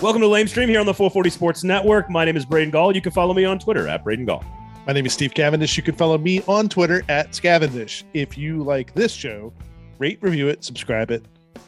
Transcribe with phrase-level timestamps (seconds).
[0.00, 2.08] Welcome to Lame Stream here on the 440 Sports Network.
[2.08, 2.94] My name is Braden Gall.
[2.94, 4.42] You can follow me on Twitter at Braden Gall.
[4.86, 5.76] My name is Steve Cavendish.
[5.76, 8.04] You can follow me on Twitter at Scavendish.
[8.14, 9.52] If you like this show,
[9.98, 11.26] rate, review it, subscribe it,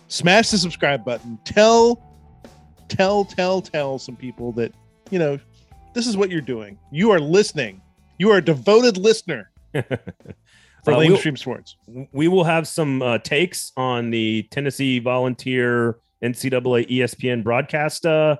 [0.09, 1.39] smash the subscribe button.
[1.45, 2.03] Tell,
[2.89, 4.73] tell, tell, tell some people that,
[5.11, 5.39] you know,
[5.93, 6.79] this is what you're doing.
[6.91, 7.83] You are listening.
[8.19, 9.83] You are a devoted listener for
[10.87, 11.77] Uh, Lame we'll- Stream Sports.
[12.13, 18.37] we will have some uh, takes on the Tennessee Volunteer NCAA ESPN broadcast uh,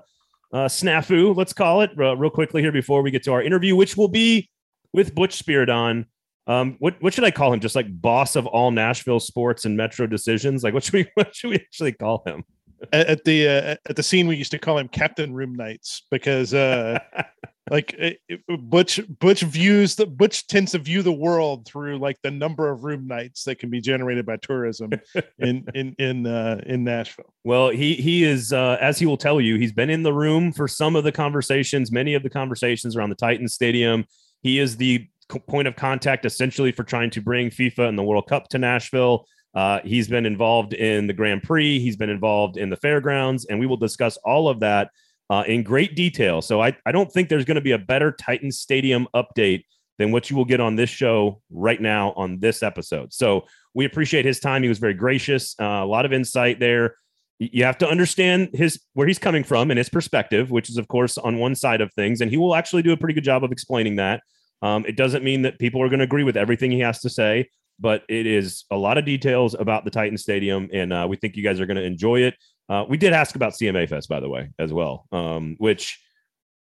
[0.53, 3.75] uh, snafu, let's call it, uh, real quickly here before we get to our interview,
[3.75, 4.49] which will be
[4.93, 6.05] with Butch Spyridon.
[6.45, 7.59] Um, what what should I call him?
[7.59, 10.63] Just like boss of all Nashville sports and Metro decisions.
[10.63, 12.43] Like what should we what should we actually call him?
[12.91, 16.05] At, at the uh, at the scene, we used to call him Captain Room Nights
[16.11, 16.99] because, uh,
[17.71, 22.17] like, it, it- Butch Butch views the Butch tends to view the world through like
[22.21, 24.91] the number of room nights that can be generated by tourism
[25.39, 27.33] in in in uh, in Nashville.
[27.43, 30.51] Well, he he is uh, as he will tell you, he's been in the room
[30.51, 34.05] for some of the conversations, many of the conversations around the Titans Stadium.
[34.41, 35.07] He is the
[35.47, 39.25] point of contact essentially for trying to bring FIFA and the World Cup to Nashville.
[39.55, 41.79] Uh, he's been involved in the Grand Prix.
[41.79, 44.89] He's been involved in the fairgrounds, and we will discuss all of that
[45.29, 46.41] uh, in great detail.
[46.41, 49.63] So I, I don't think there's going to be a better Titans Stadium update
[49.99, 53.13] than what you will get on this show right now on this episode.
[53.13, 54.63] So we appreciate his time.
[54.63, 56.95] He was very gracious, uh, a lot of insight there.
[57.39, 60.87] You have to understand his where he's coming from and his perspective, which is of
[60.87, 63.43] course on one side of things, and he will actually do a pretty good job
[63.43, 64.21] of explaining that.
[64.61, 67.09] Um, it doesn't mean that people are going to agree with everything he has to
[67.09, 71.17] say, but it is a lot of details about the Titan Stadium, and uh, we
[71.17, 72.35] think you guys are going to enjoy it.
[72.69, 75.99] Uh, we did ask about CMA Fest, by the way, as well, um, which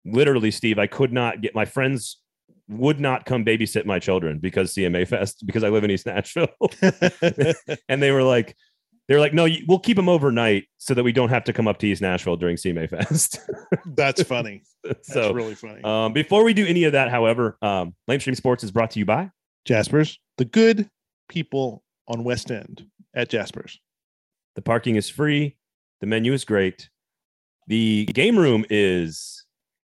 [0.05, 2.17] literally, Steve, I could not get my friends
[2.67, 6.47] would not come babysit my children because CMA Fest because I live in East Nashville,
[7.89, 8.55] and they were like,
[9.07, 11.79] they're like, no, we'll keep them overnight so that we don't have to come up
[11.79, 13.39] to East Nashville during CMA Fest.
[13.85, 14.63] That's funny.
[14.83, 15.83] That's so, really funny.
[15.83, 19.05] um, before we do any of that, however, um, Lamestream Sports is brought to you
[19.05, 19.29] by
[19.65, 20.89] Jaspers, the good
[21.27, 23.79] people on West End at Jaspers.
[24.55, 25.57] The parking is free.
[26.01, 26.89] The menu is great.
[27.67, 29.45] The game room is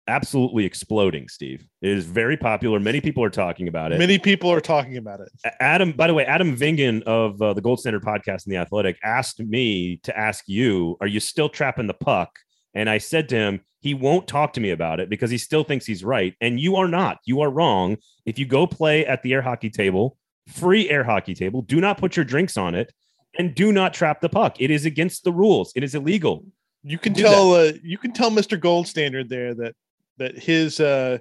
[0.09, 1.65] absolutely exploding, Steve.
[1.83, 2.81] It is very popular.
[2.81, 3.99] Many people are talking about it.
[3.99, 5.29] Many people are talking about it.
[5.61, 8.99] Adam, by the way, Adam Vingan of uh, the Gold Standard podcast and the Athletic
[9.05, 12.41] asked me to ask you, are you still trapping the puck?
[12.75, 15.65] And I said to him, he won't talk to me about it because he still
[15.65, 16.35] thinks he's right.
[16.41, 17.19] And you are not.
[17.25, 17.97] You are wrong.
[18.27, 20.17] If you go play at the air hockey table,
[20.49, 22.93] free air hockey table, do not put your drinks on it
[23.39, 24.57] and do not trap the puck.
[24.59, 25.73] It is against the rules.
[25.77, 26.45] It is illegal.
[26.83, 28.59] You can Do tell uh, you can tell Mr.
[28.59, 29.75] Gold Standard there that
[30.19, 31.19] that his uh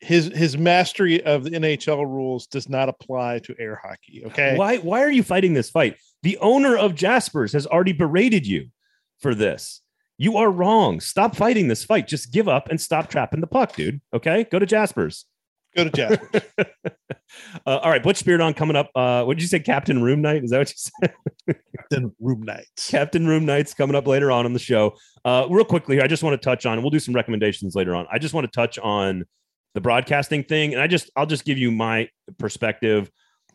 [0.00, 4.22] his his mastery of the NHL rules does not apply to air hockey.
[4.26, 4.56] Okay.
[4.56, 5.96] Why why are you fighting this fight?
[6.22, 8.68] The owner of Jaspers has already berated you
[9.20, 9.80] for this.
[10.16, 11.00] You are wrong.
[11.00, 12.06] Stop fighting this fight.
[12.06, 14.00] Just give up and stop trapping the puck, dude.
[14.12, 14.44] Okay?
[14.44, 15.24] Go to Jaspers.
[15.76, 16.42] Go to Jaspers.
[17.66, 18.90] Uh, all right, Butch Spyridon coming up.
[18.94, 19.58] Uh, what did you say?
[19.58, 20.44] Captain Room Night?
[20.44, 21.56] Is that what you said?
[21.76, 22.90] Captain room nights.
[22.90, 24.94] Captain Room Nights coming up later on in the show.
[25.24, 26.80] Uh, real quickly, here, I just want to touch on.
[26.82, 28.06] We'll do some recommendations later on.
[28.10, 29.24] I just want to touch on
[29.74, 32.08] the broadcasting thing, and I just I'll just give you my
[32.38, 33.10] perspective.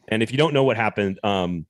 [0.10, 1.66] And if you don't know what happened, um,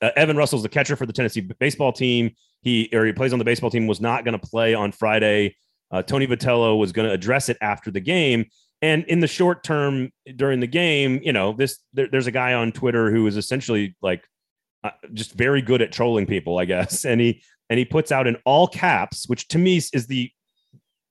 [0.00, 2.30] uh, Evan Russell's the catcher for the Tennessee baseball team.
[2.62, 3.86] He or he plays on the baseball team.
[3.86, 5.56] Was not going to play on Friday.
[5.90, 8.46] Uh, Tony Vitello was going to address it after the game.
[8.82, 12.52] And in the short term during the game, you know, this there, there's a guy
[12.52, 14.24] on Twitter who is essentially like
[14.82, 17.04] uh, just very good at trolling people, I guess.
[17.14, 20.30] And he and he puts out in all caps, which to me is the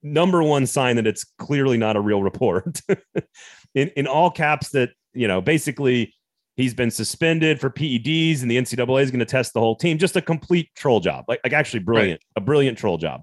[0.02, 2.80] number one sign that it's clearly not a real report.
[3.74, 6.14] in in all caps, that you know, basically
[6.56, 9.98] he's been suspended for PEDs, and the NCAA is going to test the whole team.
[9.98, 13.22] Just a complete troll job, like, like actually brilliant, a brilliant troll job.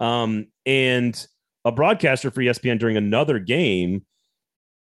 [0.00, 1.26] Um, and
[1.68, 4.04] a broadcaster for ESPN during another game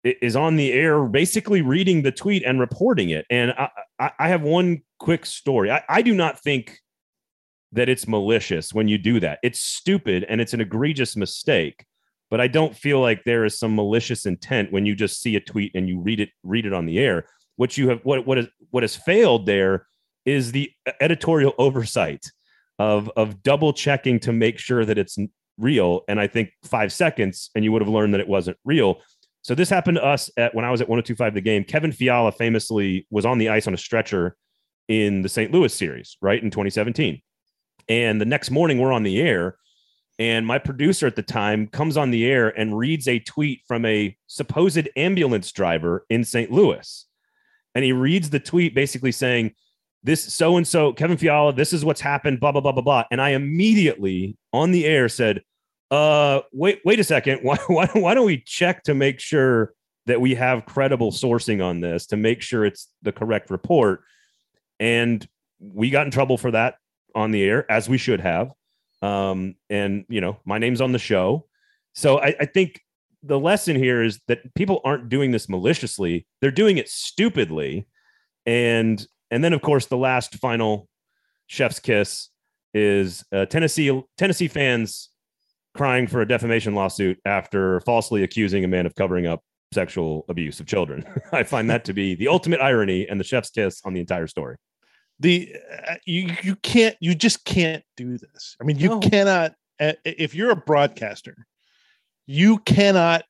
[0.03, 3.25] is on the air basically reading the tweet and reporting it.
[3.29, 5.71] And I, I, I have one quick story.
[5.71, 6.77] I, I do not think
[7.71, 9.39] that it's malicious when you do that.
[9.43, 11.85] It's stupid and it's an egregious mistake.
[12.29, 15.39] But I don't feel like there is some malicious intent when you just see a
[15.39, 17.27] tweet and you read it read it on the air.
[17.55, 19.87] What you have what what is what has failed there
[20.25, 20.69] is the
[20.99, 22.25] editorial oversight
[22.77, 25.17] of of double checking to make sure that it's
[25.57, 26.01] real.
[26.07, 29.01] And I think five seconds and you would have learned that it wasn't real.
[29.41, 31.63] So this happened to us at when I was at 1025 the game.
[31.63, 34.37] Kevin Fiala famously was on the ice on a stretcher
[34.87, 35.51] in the St.
[35.51, 36.41] Louis series, right?
[36.41, 37.21] In 2017.
[37.89, 39.57] And the next morning we're on the air
[40.19, 43.85] and my producer at the time comes on the air and reads a tweet from
[43.85, 46.51] a supposed ambulance driver in St.
[46.51, 47.07] Louis.
[47.73, 49.55] And he reads the tweet basically saying,
[50.03, 53.03] this so and so, Kevin Fiala, this is what's happened, blah, blah, blah, blah, blah.
[53.09, 55.41] And I immediately on the air said,
[55.91, 57.39] uh, wait, wait a second.
[57.43, 59.73] Why, why, why don't we check to make sure
[60.05, 64.03] that we have credible sourcing on this to make sure it's the correct report?
[64.79, 65.25] And
[65.59, 66.75] we got in trouble for that
[67.15, 68.51] on the air, as we should have.
[69.01, 71.45] Um, and you know, my name's on the show.
[71.93, 72.81] So I, I think
[73.21, 77.87] the lesson here is that people aren't doing this maliciously; they're doing it stupidly.
[78.45, 80.87] And and then, of course, the last final
[81.47, 82.29] chef's kiss
[82.73, 85.09] is uh, Tennessee Tennessee fans
[85.73, 89.41] crying for a defamation lawsuit after falsely accusing a man of covering up
[89.73, 91.03] sexual abuse of children.
[91.31, 94.27] I find that to be the ultimate irony and the chef's kiss on the entire
[94.27, 94.57] story.
[95.19, 95.55] The
[95.87, 98.55] uh, you you can't you just can't do this.
[98.61, 98.99] I mean, you no.
[98.99, 101.47] cannot uh, if you're a broadcaster,
[102.27, 103.23] you cannot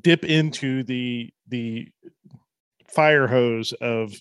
[0.00, 1.88] dip into the the
[2.86, 4.14] fire hose of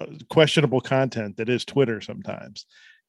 [0.00, 2.66] Uh, questionable content that is Twitter sometimes.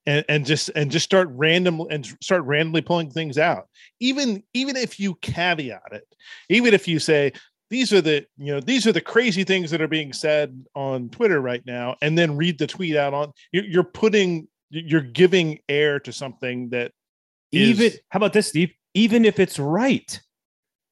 [0.07, 3.67] And, and just and just start random and start randomly pulling things out.
[3.99, 6.07] Even even if you caveat it
[6.49, 7.31] even if you say
[7.69, 11.09] these are the you know these are the crazy things that are being said on
[11.09, 15.99] twitter right now and then read the tweet out on you're, putting you're giving air
[15.99, 16.91] to something that
[17.51, 18.71] even is, how about this steve?
[18.93, 20.21] Even if it's right.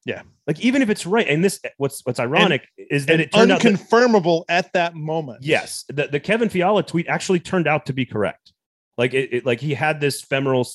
[0.04, 3.32] Yeah like even if it's right, and this what's what's ironic and, is that it
[3.32, 5.42] turned unconfirmable out that, at that moment.
[5.42, 8.52] Yes, the, the Kevin Fiala tweet actually turned out to be correct.
[8.98, 10.66] Like it, it like he had this femoral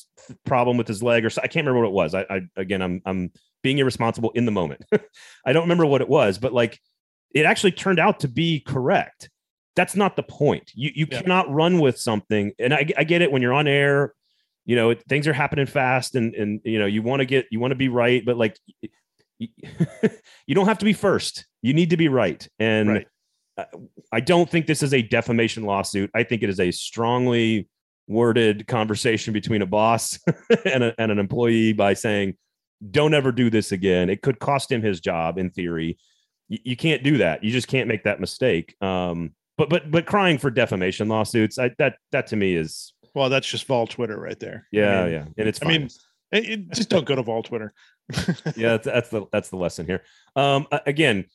[0.46, 2.16] problem with his leg, or so, I can't remember what it was.
[2.16, 3.32] I, I again, I'm I'm
[3.62, 4.84] being irresponsible in the moment.
[5.46, 6.80] I don't remember what it was, but like
[7.34, 9.30] it actually turned out to be correct.
[9.76, 10.72] That's not the point.
[10.74, 11.22] You you yeah.
[11.22, 14.14] cannot run with something, and I, I get it when you're on air.
[14.66, 17.60] You know things are happening fast, and and you know you want to get you
[17.60, 18.58] want to be right, but like
[19.40, 21.46] you don't have to be first.
[21.62, 22.48] You need to be right.
[22.60, 23.08] And right.
[24.12, 26.10] I don't think this is a defamation lawsuit.
[26.14, 27.68] I think it is a strongly
[28.08, 30.20] worded conversation between a boss
[30.66, 32.36] and, a, and an employee by saying,
[32.92, 34.10] don't ever do this again.
[34.10, 35.98] It could cost him his job in theory.
[36.48, 37.44] You, you can't do that.
[37.44, 38.76] You just can't make that mistake.
[38.82, 43.30] Um, but but but crying for defamation lawsuits, I, that that to me is well,
[43.30, 44.66] that's just Vol Twitter right there.
[44.72, 45.60] Yeah, I mean, yeah, and it's.
[45.62, 45.90] I mean,
[46.32, 47.74] it, it, just don't go to Vol Twitter.
[48.56, 50.04] yeah, that's, that's the that's the lesson here.
[50.36, 51.26] Um, again,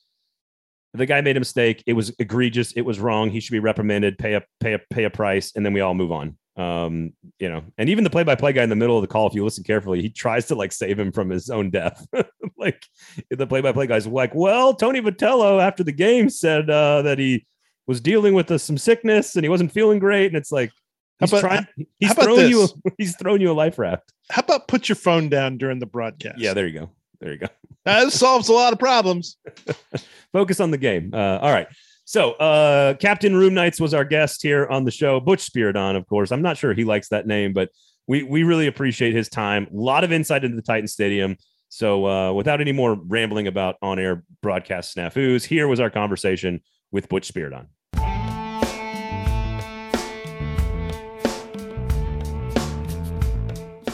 [0.93, 1.83] the guy made a mistake.
[1.85, 2.71] It was egregious.
[2.73, 3.29] It was wrong.
[3.29, 4.17] He should be reprimanded.
[4.17, 6.37] Pay a pay a pay a price, and then we all move on.
[6.57, 9.33] Um, you know, and even the play-by-play guy in the middle of the call, if
[9.33, 12.07] you listen carefully, he tries to like save him from his own death.
[12.57, 12.81] like
[13.29, 17.45] the play-by-play guy's like, "Well, Tony Vitello after the game said uh, that he
[17.87, 20.71] was dealing with uh, some sickness and he wasn't feeling great," and it's like,
[21.19, 21.67] He's about, trying.
[21.99, 22.67] He's throwing you.
[22.97, 24.11] He's throwing you a life raft.
[24.29, 26.39] How about put your phone down during the broadcast?
[26.39, 26.89] Yeah, there you go.
[27.19, 27.47] There you go.
[27.85, 29.37] that solves a lot of problems.
[30.33, 31.11] Focus on the game.
[31.13, 31.67] Uh, all right.
[32.03, 35.19] So, uh, Captain Room Nights was our guest here on the show.
[35.19, 36.31] Butch Spyridon, of course.
[36.31, 37.69] I'm not sure he likes that name, but
[38.07, 39.67] we we really appreciate his time.
[39.71, 41.37] A lot of insight into the Titan Stadium.
[41.69, 46.61] So, uh, without any more rambling about on-air broadcast snafus, here was our conversation
[46.91, 47.67] with Butch Spyridon.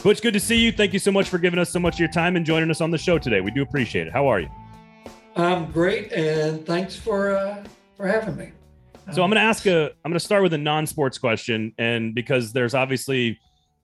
[0.04, 0.72] Butch, good to see you.
[0.72, 2.82] Thank you so much for giving us so much of your time and joining us
[2.82, 3.40] on the show today.
[3.40, 4.14] We do appreciate it.
[4.14, 4.50] How are you?
[5.36, 7.64] I'm great, and thanks for uh,
[7.96, 8.52] for having me.
[9.14, 9.92] So I'm going to ask a.
[10.04, 13.40] I'm going to start with a non-sports question, and because there's obviously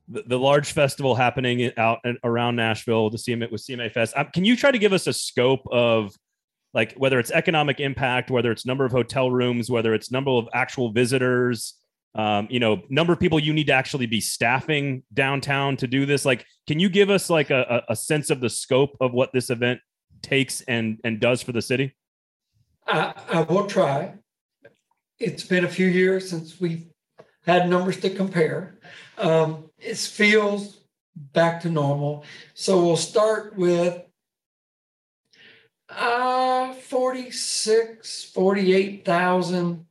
[0.08, 4.14] the, the large festival happening out and around Nashville, the CMA with CMA Fest.
[4.18, 6.16] Um, can you try to give us a scope of
[6.74, 10.48] like whether it's economic impact, whether it's number of hotel rooms, whether it's number of
[10.52, 11.76] actual visitors,
[12.18, 16.06] um, you know, number of people you need to actually be staffing downtown to do
[16.06, 16.26] this.
[16.26, 19.52] Like, can you give us like a, a sense of the scope of what this
[19.52, 19.80] event
[20.24, 21.96] takes and and does for the city?
[22.88, 24.16] I, I will try.
[25.20, 26.88] It's been a few years since we've
[27.46, 28.80] had numbers to compare.
[29.18, 30.82] Um, it feels
[31.16, 32.26] back to normal.
[32.56, 34.02] So we'll start with
[35.90, 39.87] uh 46 48,000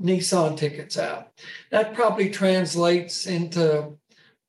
[0.00, 1.28] Nissan tickets out.
[1.70, 3.96] That probably translates into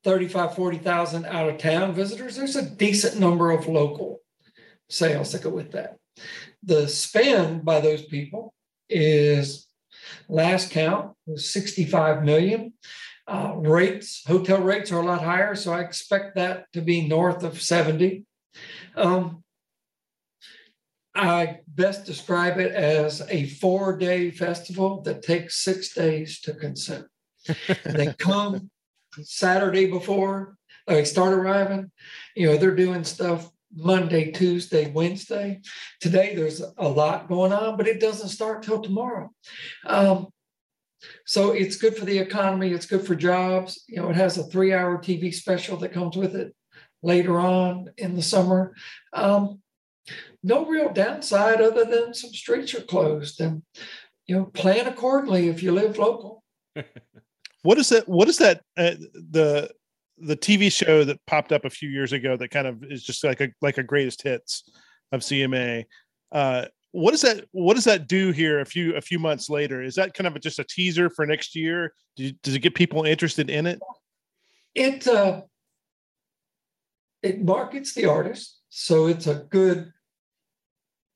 [0.04, 2.36] 35, 40,000 out of town visitors.
[2.36, 4.22] There's a decent number of local
[4.90, 5.98] sales that go with that.
[6.64, 8.54] The spend by those people
[8.90, 9.68] is
[10.28, 12.74] last count was 65 million.
[13.28, 17.44] Uh, rates, hotel rates are a lot higher, so I expect that to be north
[17.44, 18.26] of 70.
[18.96, 19.44] Um,
[21.16, 27.06] I best describe it as a four day festival that takes six days to consume.
[27.86, 28.70] they come
[29.22, 30.58] Saturday before
[30.88, 31.92] they start arriving.
[32.36, 35.62] You know, they're doing stuff Monday, Tuesday, Wednesday.
[36.02, 39.32] Today, there's a lot going on, but it doesn't start till tomorrow.
[39.86, 40.28] Um,
[41.26, 42.72] so it's good for the economy.
[42.72, 43.84] It's good for jobs.
[43.88, 46.56] You know, it has a three-hour TV special that comes with it
[47.04, 48.74] later on in the summer.
[49.14, 49.62] Um,
[50.46, 53.64] no real downside other than some streets are closed, and
[54.28, 56.44] you know, plan accordingly if you live local.
[57.64, 58.08] what is that?
[58.08, 58.62] What is that?
[58.78, 58.92] Uh,
[59.32, 59.72] the
[60.20, 63.24] the TV show that popped up a few years ago that kind of is just
[63.24, 64.72] like a like a greatest hits
[65.12, 65.86] of CMA.
[66.32, 69.82] Uh, what does that what does that do here a few a few months later?
[69.82, 71.94] Is that kind of a, just a teaser for next year?
[72.18, 73.80] Do, does it get people interested in it?
[74.76, 75.42] It uh,
[77.24, 79.92] it markets the artist, so it's a good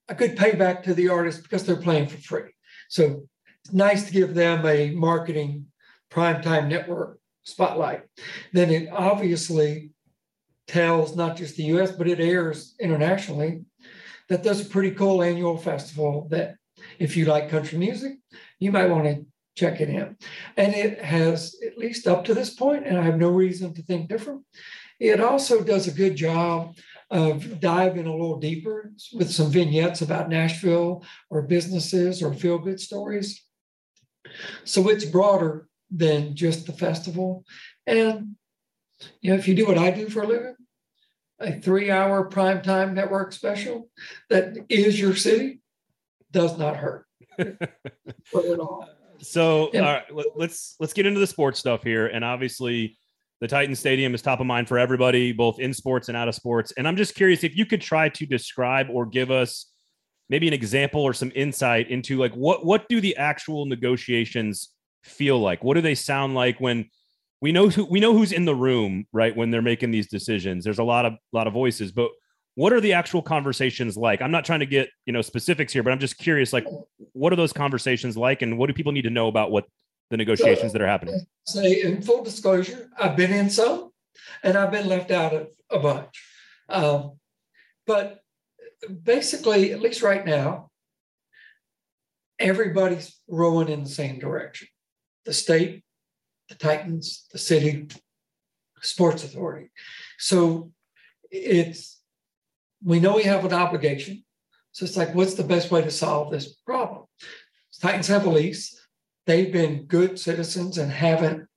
[0.10, 2.52] a good payback to the artist because they're playing for free.
[2.90, 3.24] So
[3.64, 5.68] it's nice to give them a marketing
[6.12, 8.04] primetime network spotlight.
[8.52, 9.92] Then it obviously
[10.68, 13.64] tells not just the US, but it airs internationally
[14.28, 16.56] that there's a pretty cool annual festival that
[17.00, 18.18] if you like country music,
[18.60, 19.26] you might want to
[19.56, 20.16] check it in.
[20.58, 23.82] And it has, at least up to this point, and I have no reason to
[23.82, 24.44] think different,
[25.00, 26.76] it also does a good job
[27.12, 32.80] of diving a little deeper with some vignettes about Nashville or businesses or feel good
[32.80, 33.44] stories.
[34.64, 37.46] So it's broader than just the festival.
[37.88, 38.36] And
[39.22, 40.56] you know, if you do what I do for a living,
[41.40, 43.90] a three-hour primetime network special
[44.30, 45.62] that is your city
[46.32, 47.06] does not hurt
[47.40, 48.88] at all.
[49.22, 52.98] So, all right, let's let's get into the sports stuff here, and obviously,
[53.42, 56.36] the Titan Stadium is top of mind for everybody, both in sports and out of
[56.36, 56.74] sports.
[56.78, 59.68] And I'm just curious if you could try to describe or give us
[60.30, 64.70] maybe an example or some insight into like what what do the actual negotiations
[65.04, 65.64] feel like?
[65.64, 66.90] What do they sound like when
[67.42, 69.36] we know who we know who's in the room, right?
[69.36, 72.12] When they're making these decisions, there's a lot of lot of voices, but
[72.56, 74.22] what are the actual conversations like?
[74.22, 76.66] I'm not trying to get you know specifics here, but I'm just curious, like,
[77.14, 79.64] what are those conversations like, and what do people need to know about what
[80.10, 81.26] the negotiations that are happening?
[81.46, 83.92] Say, in full disclosure, I've been in some,
[84.44, 86.24] and I've been left out of a bunch.
[86.68, 87.14] Um,
[87.86, 88.22] but
[89.04, 90.70] basically, at least right now,
[92.40, 94.68] everybody's rowing in the same direction
[95.26, 95.84] the state,
[96.48, 97.88] the Titans, the city,
[98.82, 99.70] sports authority.
[100.18, 100.72] So
[101.30, 102.02] it's,
[102.84, 104.24] we know we have an obligation.
[104.72, 107.04] So it's like, what's the best way to solve this problem?
[107.80, 108.79] Titans have a lease.
[109.30, 111.48] They've been good citizens and haven't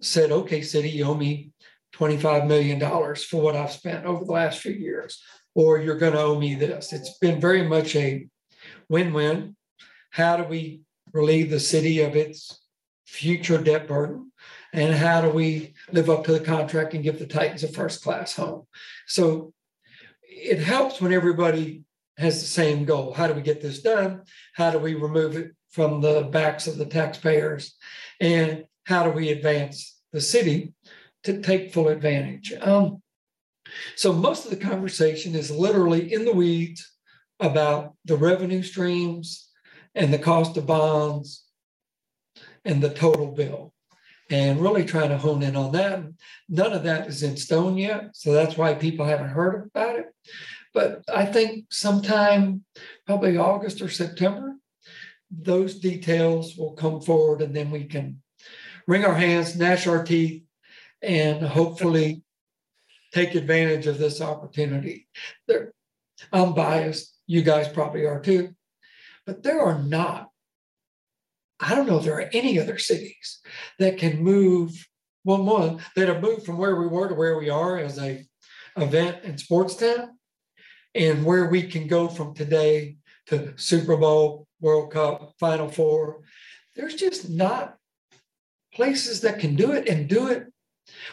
[0.00, 1.52] said, okay, city, you owe me
[1.94, 2.80] $25 million
[3.14, 5.22] for what I've spent over the last few years,
[5.54, 6.92] or you're going to owe me this.
[6.92, 8.26] It's been very much a
[8.88, 9.54] win win.
[10.10, 10.80] How do we
[11.12, 12.60] relieve the city of its
[13.06, 14.32] future debt burden?
[14.72, 18.02] And how do we live up to the contract and give the Titans a first
[18.02, 18.66] class home?
[19.06, 19.52] So
[20.24, 21.84] it helps when everybody
[22.18, 23.14] has the same goal.
[23.14, 24.22] How do we get this done?
[24.54, 27.76] How do we remove it from the backs of the taxpayers?
[28.20, 30.74] And how do we advance the city
[31.24, 32.52] to take full advantage?
[32.60, 33.02] Um,
[33.96, 36.90] so most of the conversation is literally in the weeds
[37.40, 39.48] about the revenue streams
[39.94, 41.44] and the cost of bonds
[42.64, 43.72] and the total bill
[44.30, 46.02] and really trying to hone in on that.
[46.48, 48.10] None of that is in stone yet.
[48.14, 50.06] So that's why people haven't heard about it.
[50.72, 52.64] But I think sometime,
[53.06, 54.54] probably August or September,
[55.40, 58.22] those details will come forward and then we can
[58.86, 60.42] wring our hands, gnash our teeth,
[61.00, 62.22] and hopefully
[63.12, 65.08] take advantage of this opportunity.
[65.48, 65.72] There,
[66.32, 67.16] I'm biased.
[67.26, 68.54] You guys probably are too.
[69.26, 70.32] But there are not
[71.62, 73.40] I don't know if there are any other cities
[73.78, 74.86] that can move
[75.22, 78.26] one one that have moved from where we were to where we are as a
[78.76, 80.18] event and sports town,
[80.94, 82.96] and where we can go from today
[83.26, 86.22] to Super Bowl, World Cup, Final Four.
[86.74, 87.76] There's just not
[88.74, 90.46] places that can do it and do it.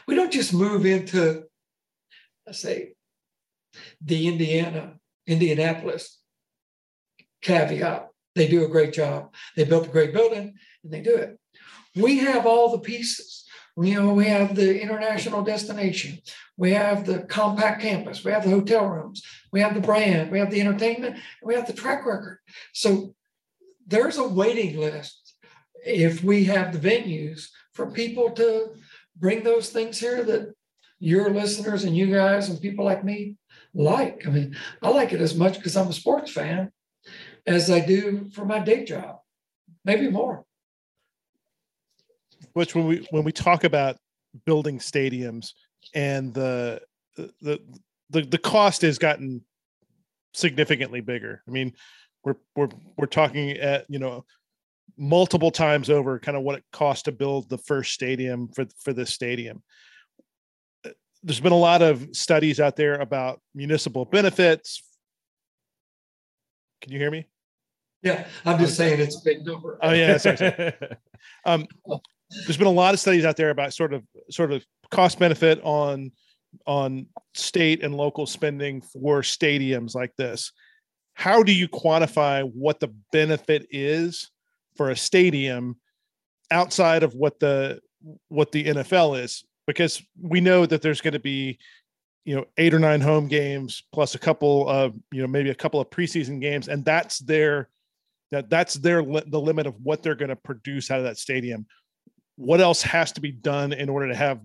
[0.07, 1.43] We don't just move into,
[2.47, 2.93] let's say,
[4.01, 4.93] the Indiana,
[5.27, 6.19] Indianapolis
[7.41, 9.33] caveat they do a great job.
[9.57, 10.53] They built a great building
[10.83, 11.37] and they do it.
[11.95, 13.45] We have all the pieces.
[13.75, 16.19] You know, we have the international destination.
[16.57, 18.23] We have the compact campus.
[18.23, 19.23] We have the hotel rooms.
[19.51, 20.31] We have the brand.
[20.31, 21.17] We have the entertainment.
[21.43, 22.39] we have the track record.
[22.73, 23.13] So
[23.89, 25.35] there's a waiting list
[25.85, 28.69] if we have the venues for people to
[29.17, 30.53] bring those things here that
[30.99, 33.35] your listeners and you guys and people like me
[33.73, 34.27] like.
[34.27, 36.71] I mean, I like it as much because I'm a sports fan
[37.47, 39.19] as I do for my day job,
[39.85, 40.45] maybe more.
[42.53, 43.97] Which when we when we talk about
[44.45, 45.53] building stadiums
[45.95, 46.81] and the
[47.15, 47.59] the
[48.09, 49.41] the the cost has gotten
[50.33, 51.41] significantly bigger.
[51.47, 51.73] I mean,
[52.23, 54.25] we're we're we're talking at you know
[54.97, 58.93] multiple times over kind of what it cost to build the first stadium for for
[58.93, 59.63] this stadium.
[61.23, 64.81] There's been a lot of studies out there about municipal benefits.
[66.81, 67.25] Can you hear me?
[68.01, 69.77] Yeah, I'm just saying it's a big number.
[69.81, 70.73] oh yeah sorry, sorry.
[71.45, 71.67] um
[72.45, 75.59] there's been a lot of studies out there about sort of sort of cost benefit
[75.63, 76.11] on
[76.65, 80.51] on state and local spending for stadiums like this
[81.19, 84.31] how do you quantify what the benefit is
[84.77, 85.75] for a stadium
[86.49, 87.81] outside of what the
[88.29, 91.59] what the NFL is because we know that there's going to be
[92.23, 95.55] you know eight or nine home games plus a couple of you know maybe a
[95.55, 97.67] couple of preseason games and that's their
[98.31, 101.65] that that's their the limit of what they're going to produce out of that stadium
[102.37, 104.39] what else has to be done in order to have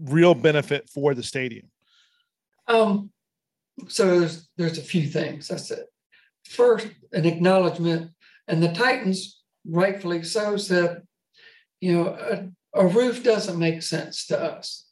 [0.00, 1.70] real benefit for the stadium
[2.66, 3.10] Um,
[3.88, 5.48] so there's there's a few things.
[5.48, 5.86] That's it.
[6.44, 8.12] First, an acknowledgement,
[8.46, 11.02] and the Titans, rightfully so, said,
[11.80, 14.86] you know, a, a roof doesn't make sense to us.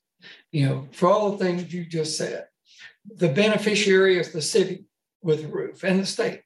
[0.51, 2.47] You know, for all the things you just said,
[3.05, 4.85] the beneficiary is the city
[5.23, 6.43] with a roof and the state.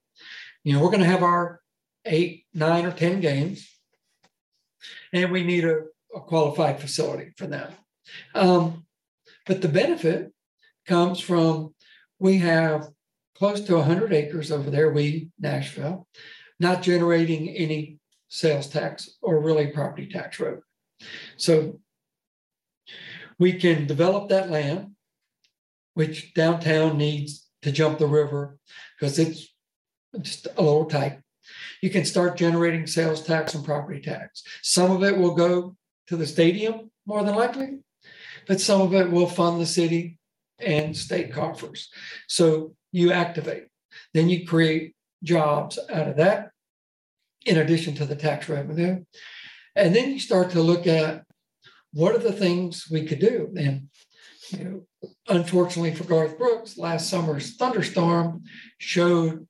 [0.64, 1.60] You know, we're going to have our
[2.04, 3.68] eight, nine, or ten games,
[5.12, 5.84] and we need a,
[6.14, 7.72] a qualified facility for them.
[8.34, 8.86] Um,
[9.46, 10.32] but the benefit
[10.86, 11.74] comes from
[12.18, 12.88] we have
[13.38, 16.06] close to 100 acres over there, we, Nashville,
[16.58, 20.60] not generating any sales tax or really property tax revenue.
[21.36, 21.80] So
[23.38, 24.92] we can develop that land,
[25.94, 28.58] which downtown needs to jump the river
[28.98, 29.48] because it's
[30.20, 31.20] just a little tight.
[31.82, 34.42] You can start generating sales tax and property tax.
[34.62, 35.76] Some of it will go
[36.08, 37.80] to the stadium, more than likely,
[38.46, 40.18] but some of it will fund the city
[40.58, 41.88] and state coffers.
[42.28, 43.64] So you activate,
[44.14, 46.50] then you create jobs out of that,
[47.44, 49.04] in addition to the tax revenue.
[49.74, 51.24] And then you start to look at
[51.92, 53.52] what are the things we could do.
[53.56, 53.88] And
[54.50, 58.44] you know, unfortunately for Garth Brooks, last summer's thunderstorm
[58.78, 59.46] showed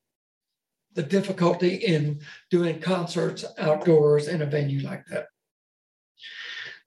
[0.95, 5.27] the difficulty in doing concerts outdoors in a venue like that.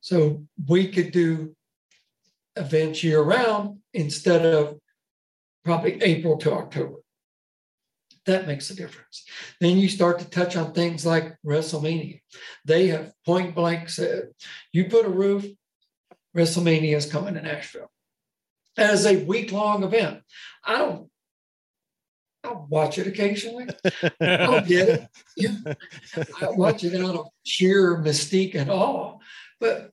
[0.02, 1.56] So we could do
[2.60, 4.78] events year round instead of
[5.64, 6.98] probably April to October.
[8.26, 9.26] That makes a difference.
[9.60, 12.22] Then you start to touch on things like WrestleMania.
[12.66, 14.30] They have point blank said,
[14.72, 15.46] you put a roof,
[16.36, 17.90] WrestleMania is coming to Nashville
[18.78, 20.22] as a week long event.
[20.64, 21.10] I don't,
[22.44, 23.68] I'll watch it occasionally.
[24.22, 25.08] I don't get it.
[25.36, 25.74] Yeah.
[26.42, 29.18] I watch it out of sheer mystique and awe,
[29.60, 29.92] but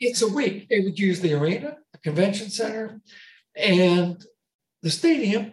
[0.00, 0.66] it's a week.
[0.70, 3.00] It would use the arena, the convention center,
[3.56, 4.24] and
[4.82, 5.52] the stadium,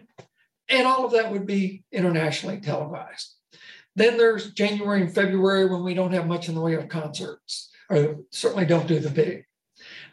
[0.68, 3.34] and all of that would be internationally televised.
[3.96, 7.70] Then there's January and February when we don't have much in the way of concerts,
[7.90, 9.44] or certainly don't do the big.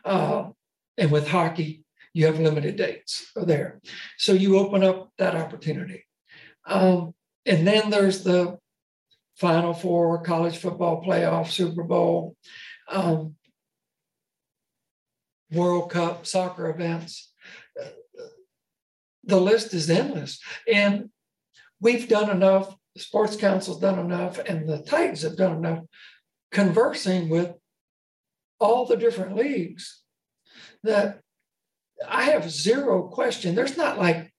[0.03, 0.49] Uh,
[0.97, 1.83] and with hockey,
[2.13, 3.81] you have limited dates there.
[4.17, 6.05] So you open up that opportunity.
[6.65, 7.13] Um,
[7.45, 8.57] and then there's the
[9.35, 12.35] Final Four, college football playoff, Super Bowl,
[12.89, 13.35] um,
[15.51, 17.31] World Cup, soccer events.
[19.23, 20.39] The list is endless.
[20.71, 21.09] And
[21.79, 25.83] we've done enough, the Sports Council's done enough, and the Titans have done enough
[26.51, 27.53] conversing with
[28.59, 30.01] all the different leagues
[30.83, 31.19] that
[32.07, 33.55] I have zero question.
[33.55, 34.31] There's not like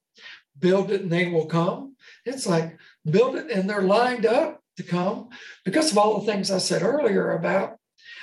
[0.59, 1.97] build it and they will come.
[2.25, 5.29] It's like build it and they're lined up to come
[5.65, 7.77] because of all the things I said earlier about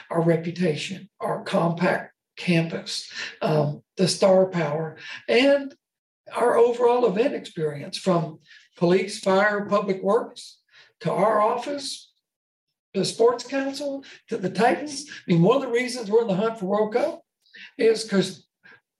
[0.09, 5.73] our reputation, our compact campus, um, the star power, and
[6.35, 8.39] our overall event experience from
[8.77, 10.59] police, fire, public works
[11.01, 12.11] to our office,
[12.93, 15.05] the sports council to the Titans.
[15.09, 17.21] I mean, one of the reasons we're in the hunt for World Cup
[17.77, 18.47] is because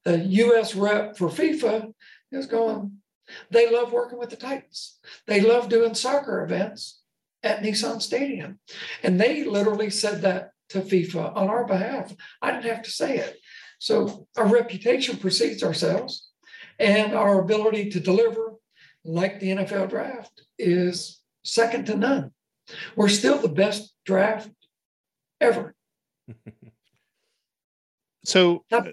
[0.04, 1.94] the US rep for FIFA
[2.32, 3.00] is going,
[3.52, 5.00] they love working with the Titans.
[5.28, 7.02] They love doing soccer events
[7.42, 8.60] at Nissan Stadium.
[9.02, 12.14] And they literally said that to FIFA on our behalf.
[12.42, 13.38] I didn't have to say it.
[13.80, 16.30] So our reputation precedes ourselves,
[16.80, 18.54] and our ability to deliver,
[19.04, 22.32] like the NFL draft, is second to none.
[22.96, 24.50] We're still the best draft
[25.42, 25.76] ever.
[28.26, 28.84] so uh,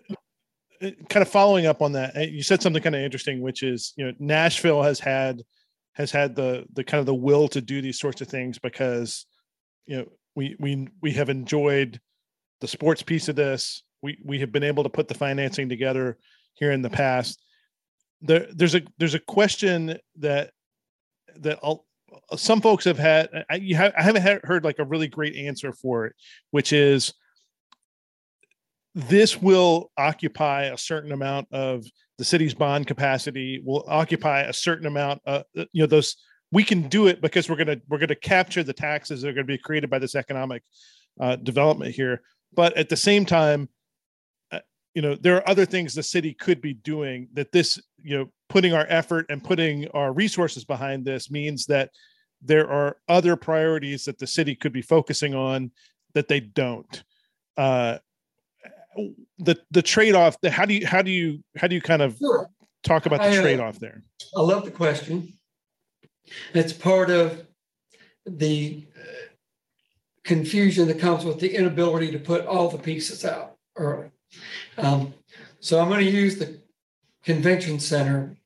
[0.80, 3.92] kind of following up on that uh, you said something kind of interesting which is
[3.96, 5.42] you know nashville has had
[5.92, 9.26] has had the the kind of the will to do these sorts of things because
[9.86, 12.00] you know we we we have enjoyed
[12.60, 13.82] the sports piece of this.
[14.02, 16.18] We we have been able to put the financing together
[16.54, 17.42] here in the past.
[18.20, 20.50] There there's a there's a question that
[21.36, 21.86] that I'll,
[22.36, 25.36] some folks have had I, you have, I haven't had, heard like a really great
[25.36, 26.14] answer for it,
[26.50, 27.14] which is
[28.94, 31.84] this will occupy a certain amount of
[32.18, 36.16] the city's bond capacity will occupy a certain amount Of, you know those
[36.52, 39.28] we can do it because we're going to we're going to capture the taxes that
[39.28, 40.62] are going to be created by this economic
[41.20, 42.22] uh, development here.
[42.52, 43.68] But at the same time
[44.50, 44.60] uh,
[44.94, 48.30] you know there are other things the city could be doing that this you know
[48.48, 51.90] putting our effort and putting our resources behind this means that
[52.42, 55.70] there are other priorities that the city could be focusing on
[56.14, 57.04] that they don't.
[57.56, 57.98] Uh,
[59.38, 62.16] the the trade-off the, how do you how do you how do you kind of
[62.18, 62.48] sure.
[62.82, 64.02] talk about the uh, trade-off there?
[64.36, 65.32] I love the question
[66.54, 67.46] it's part of
[68.26, 69.32] the uh,
[70.24, 74.10] confusion that comes with the inability to put all the pieces out early
[74.78, 75.14] um,
[75.60, 76.60] so i'm going to use the
[77.24, 78.36] convention center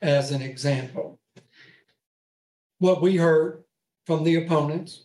[0.00, 1.18] as an example
[2.78, 3.62] what we heard
[4.06, 5.04] from the opponents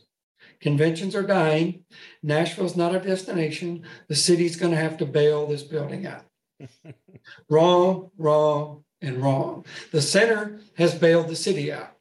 [0.60, 1.84] Conventions are dying.
[2.24, 3.84] Nashville's not a destination.
[4.08, 6.26] The city's going to have to bail this building out.
[7.50, 9.66] wrong, wrong, and wrong.
[9.92, 11.97] The center has bailed the city out.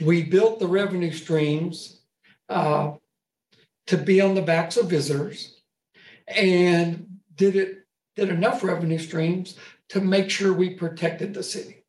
[0.00, 2.00] We built the revenue streams
[2.48, 2.92] uh,
[3.86, 5.60] to be on the backs of visitors
[6.26, 9.56] and did it did enough revenue streams
[9.90, 11.84] to make sure we protected the city.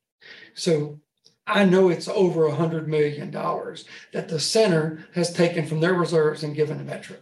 [0.54, 1.00] So
[1.48, 5.94] I know it's over a hundred million dollars that the center has taken from their
[5.94, 7.18] reserves and given to Metro.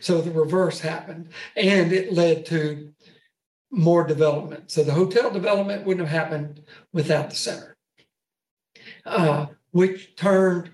[0.00, 2.92] So the reverse happened, and it led to
[3.70, 4.70] more development.
[4.70, 7.76] So the hotel development wouldn't have happened without the center,
[9.06, 9.46] uh,
[9.76, 10.70] which turned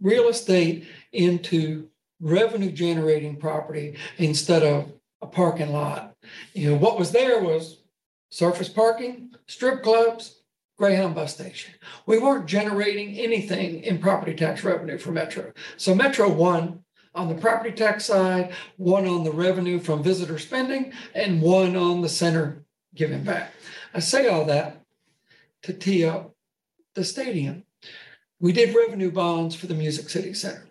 [0.00, 6.16] real estate into revenue generating property instead of a parking lot.
[6.54, 7.82] You know, what was there was
[8.30, 10.40] surface parking, strip clubs,
[10.78, 11.74] Greyhound bus station.
[12.06, 15.52] We weren't generating anything in property tax revenue for Metro.
[15.76, 16.82] So Metro won
[17.14, 22.00] on the property tax side, one on the revenue from visitor spending, and one on
[22.00, 23.52] the center giving back.
[23.92, 24.80] I say all that
[25.64, 26.29] to tee up
[26.94, 27.64] the stadium.
[28.40, 30.66] We did revenue bonds for the Music City Center,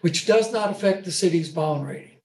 [0.00, 2.18] which does not affect the city's bond rating.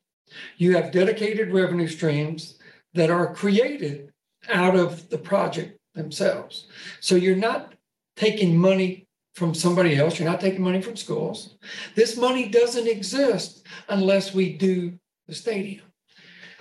[0.57, 2.57] You have dedicated revenue streams
[2.93, 4.11] that are created
[4.49, 6.67] out of the project themselves.
[6.99, 7.73] So you're not
[8.15, 11.57] taking money from somebody else, you're not taking money from schools.
[11.93, 15.85] This money doesn't exist unless we do the stadium.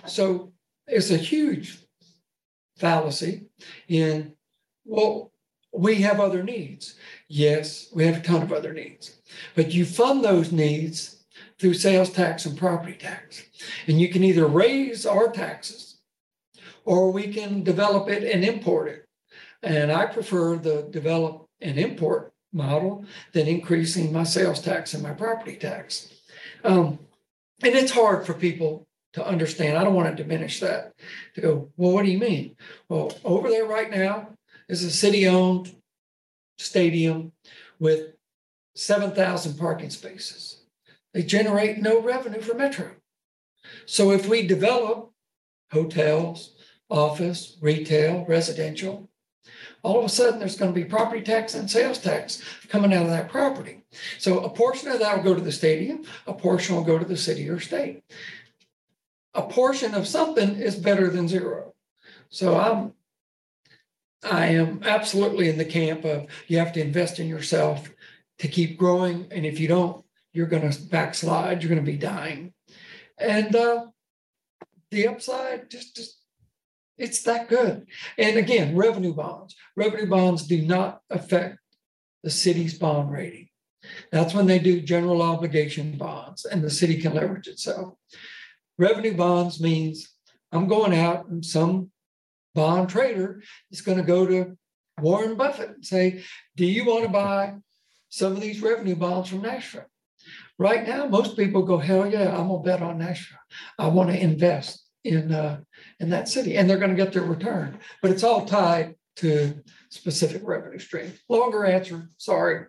[0.04, 0.52] So
[0.86, 1.78] it's a huge
[2.76, 3.46] fallacy
[3.88, 4.34] in,
[4.84, 5.32] well,
[5.78, 6.94] we have other needs.
[7.28, 9.16] Yes, we have a ton of other needs,
[9.54, 11.24] but you fund those needs
[11.58, 13.42] through sales tax and property tax.
[13.86, 15.98] And you can either raise our taxes
[16.84, 19.04] or we can develop it and import it.
[19.62, 25.12] And I prefer the develop and import model than increasing my sales tax and my
[25.12, 26.12] property tax.
[26.62, 26.98] Um,
[27.62, 29.78] and it's hard for people to understand.
[29.78, 30.92] I don't want to diminish that.
[31.34, 32.54] To go, well, what do you mean?
[32.88, 34.35] Well, over there right now
[34.68, 35.74] is a city owned
[36.58, 37.32] stadium
[37.78, 38.14] with
[38.74, 40.62] 7,000 parking spaces.
[41.14, 42.92] They generate no revenue for Metro.
[43.86, 45.12] So if we develop
[45.72, 46.54] hotels,
[46.88, 49.08] office, retail, residential,
[49.82, 53.04] all of a sudden there's going to be property tax and sales tax coming out
[53.04, 53.84] of that property.
[54.18, 57.04] So a portion of that will go to the stadium, a portion will go to
[57.04, 58.02] the city or state.
[59.34, 61.74] A portion of something is better than zero.
[62.30, 62.92] So I'm
[64.26, 67.88] I am absolutely in the camp of you have to invest in yourself
[68.38, 69.28] to keep growing.
[69.30, 72.52] And if you don't, you're going to backslide, you're going to be dying.
[73.18, 73.86] And uh,
[74.90, 76.18] the upside, just, just
[76.98, 77.86] it's that good.
[78.18, 79.54] And again, revenue bonds.
[79.76, 81.58] Revenue bonds do not affect
[82.22, 83.48] the city's bond rating.
[84.10, 87.94] That's when they do general obligation bonds and the city can leverage itself.
[88.78, 90.08] Revenue bonds means
[90.52, 91.90] I'm going out and some
[92.56, 94.56] bond trader is going to go to
[95.00, 96.24] Warren Buffett and say,
[96.56, 97.54] Do you want to buy
[98.08, 99.86] some of these revenue bonds from Nashville?
[100.58, 103.38] Right now, most people go, Hell yeah, I'm going to bet on Nashville.
[103.78, 105.60] I want to invest in uh,
[106.00, 107.78] in that city, and they're going to get their return.
[108.02, 111.12] But it's all tied to specific revenue stream.
[111.28, 112.08] Longer answer.
[112.18, 112.66] Sorry.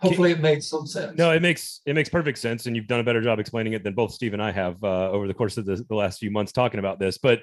[0.00, 1.16] Hopefully, it made some sense.
[1.16, 3.84] No, it makes it makes perfect sense, and you've done a better job explaining it
[3.84, 6.30] than both Steve and I have uh, over the course of the, the last few
[6.30, 7.16] months talking about this.
[7.16, 7.40] But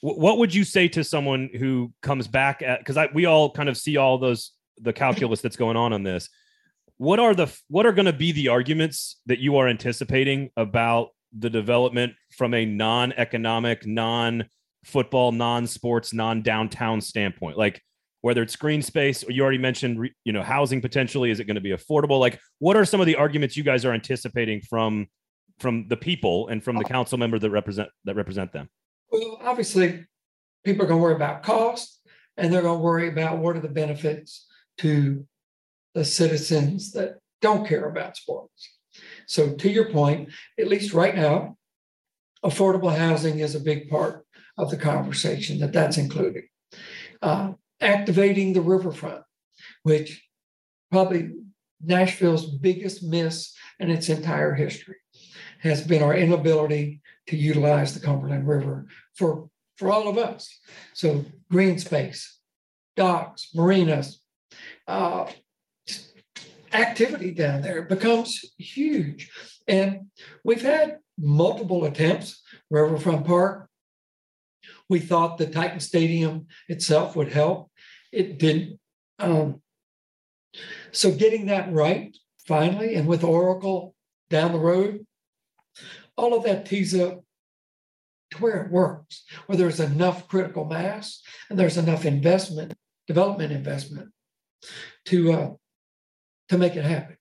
[0.00, 3.76] what would you say to someone who comes back at because we all kind of
[3.76, 6.28] see all those the calculus that's going on on this
[6.98, 11.10] what are the what are going to be the arguments that you are anticipating about
[11.36, 17.56] the development from a non-economic, non-football, non-sports, non-downtown standpoint?
[17.56, 17.80] Like,
[18.20, 21.30] whether it's green space or you already mentioned, you know, housing potentially.
[21.30, 22.18] Is it going to be affordable?
[22.18, 25.06] Like, what are some of the arguments you guys are anticipating from
[25.60, 26.88] from the people and from the oh.
[26.88, 28.68] council member that represent that represent them?
[29.10, 30.04] Well, obviously,
[30.64, 32.00] people are going to worry about cost
[32.36, 34.46] and they're going to worry about what are the benefits
[34.78, 35.26] to
[35.94, 38.70] the citizens that don't care about sports.
[39.26, 41.56] So, to your point, at least right now,
[42.44, 44.24] affordable housing is a big part
[44.56, 46.44] of the conversation that that's included.
[47.22, 49.22] Uh, activating the riverfront,
[49.82, 50.24] which
[50.90, 51.30] probably
[51.80, 54.96] Nashville's biggest miss in its entire history
[55.60, 60.58] has been our inability to utilize the Cumberland River for, for all of us.
[60.94, 62.38] So green space,
[62.96, 64.20] docks, marinas,
[64.86, 65.26] uh,
[66.72, 69.30] activity down there becomes huge.
[69.66, 70.06] And
[70.44, 73.68] we've had multiple attempts, Riverfront Park.
[74.88, 77.70] We thought the Titan Stadium itself would help.
[78.12, 78.80] It didn't.
[79.18, 79.60] Um,
[80.92, 83.94] so getting that right finally, and with Oracle
[84.30, 85.06] down the road,
[86.18, 87.22] all of that tees up
[88.32, 92.74] to where it works, where there's enough critical mass and there's enough investment,
[93.06, 94.10] development investment
[95.06, 95.50] to uh,
[96.50, 97.16] to make it happen.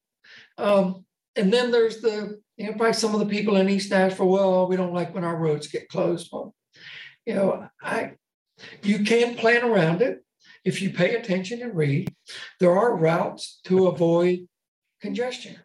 [0.57, 1.05] Um,
[1.35, 4.27] and then there's the you know probably some of the people in East Nashville.
[4.27, 6.29] Well, we don't like when our roads get closed.
[6.31, 6.53] Well,
[7.25, 8.13] you know, I
[8.83, 10.23] you can plan around it
[10.65, 12.13] if you pay attention and read.
[12.59, 14.47] There are routes to avoid
[14.99, 15.57] congestion,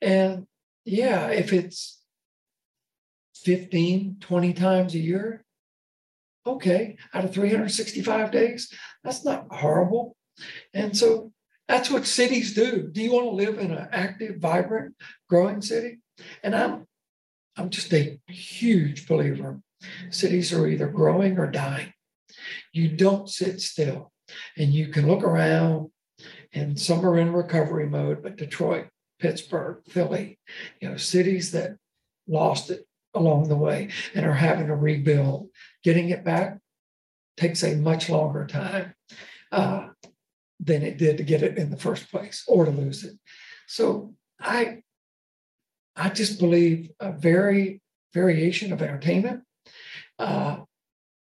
[0.00, 0.46] and
[0.84, 1.99] yeah, if it's
[3.44, 5.44] 15, 20 times a year,
[6.46, 8.72] okay, out of 365 days,
[9.04, 10.16] that's not horrible.
[10.74, 11.32] And so
[11.68, 12.88] that's what cities do.
[12.90, 14.94] Do you want to live in an active, vibrant,
[15.28, 15.98] growing city?
[16.42, 16.86] And I'm
[17.56, 19.60] I'm just a huge believer.
[20.10, 21.92] Cities are either growing or dying.
[22.72, 24.12] You don't sit still.
[24.56, 25.90] And you can look around
[26.52, 28.86] and some are in recovery mode, but Detroit,
[29.18, 30.38] Pittsburgh, Philly,
[30.80, 31.76] you know, cities that
[32.26, 35.48] lost it along the way and are having to rebuild.
[35.82, 36.58] Getting it back
[37.36, 38.94] takes a much longer time
[39.52, 39.88] uh,
[40.58, 43.14] than it did to get it in the first place or to lose it.
[43.66, 44.82] So I,
[45.96, 47.80] I just believe a very
[48.12, 49.42] variation of entertainment,
[50.18, 50.58] uh,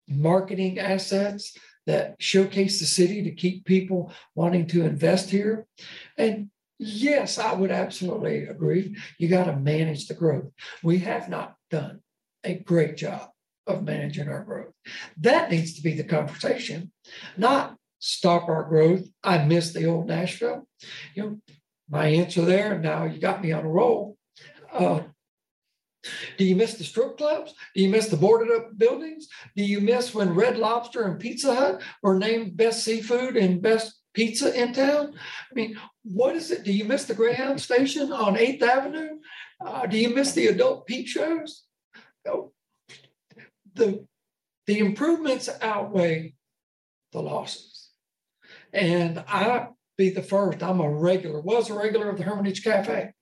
[0.07, 1.55] marketing assets
[1.87, 5.65] that showcase the city to keep people wanting to invest here,
[6.17, 6.49] and
[6.83, 8.97] Yes, I would absolutely agree.
[9.19, 10.45] You got to manage the growth.
[10.81, 12.01] We have not done
[12.43, 13.29] a great job
[13.67, 14.73] of managing our growth.
[15.17, 16.91] That needs to be the conversation,
[17.37, 19.07] not stop our growth.
[19.23, 20.67] I miss the old Nashville.
[21.15, 21.37] You know,
[21.89, 24.17] my answer there, now you got me on a roll.
[24.71, 25.01] Uh,
[26.37, 27.53] do you miss the strip clubs?
[27.75, 29.27] Do you miss the boarded up buildings?
[29.55, 33.99] Do you miss when Red Lobster and Pizza Hut were named best seafood and best
[34.13, 35.13] pizza in town?
[35.13, 36.63] I mean, what is it?
[36.63, 39.19] Do you miss the Greyhound station on 8th Avenue?
[39.65, 41.63] Uh, do you miss the adult peep shows?
[42.25, 42.51] No.
[43.73, 44.05] The,
[44.67, 46.35] the improvements outweigh
[47.11, 47.89] the losses.
[48.73, 53.13] And I be the first, I'm a regular, was a regular of the Hermitage Cafe.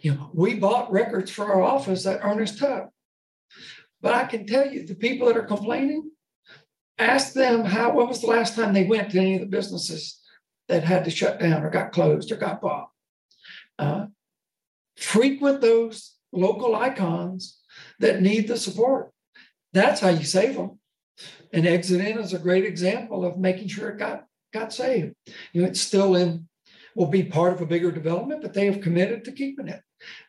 [0.00, 2.88] You know, we bought records for our office at Ernest Tubb.
[4.00, 6.10] But I can tell you, the people that are complaining,
[6.98, 10.20] ask them how, when was the last time they went to any of the businesses
[10.68, 12.90] that had to shut down or got closed or got bought.
[13.78, 14.06] Uh,
[14.98, 17.58] frequent those local icons
[18.00, 19.12] that need the support.
[19.72, 20.78] That's how you save them.
[21.52, 25.14] And Exit In is a great example of making sure it got got saved.
[25.52, 26.48] You know, it's still in,
[26.94, 29.82] will be part of a bigger development, but they have committed to keeping it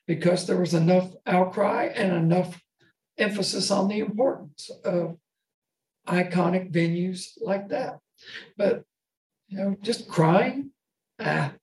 [0.07, 2.61] because there was enough outcry and enough
[3.17, 5.17] emphasis on the importance of
[6.07, 7.99] iconic venues like that.
[8.57, 8.83] But
[9.47, 10.71] you know, just crying,
[11.19, 11.53] ah,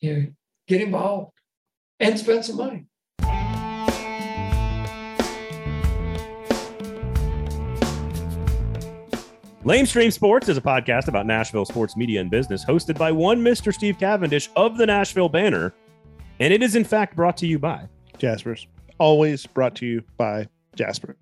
[0.00, 0.26] you know,
[0.66, 1.33] get involved
[2.00, 2.86] and spend some money.
[9.64, 13.72] Lamestream Sports is a podcast about Nashville sports media and business, hosted by one Mr.
[13.72, 15.72] Steve Cavendish of the Nashville Banner,
[16.38, 18.66] and it is in fact brought to you by Jaspers.
[18.98, 21.16] Always brought to you by Jaspers.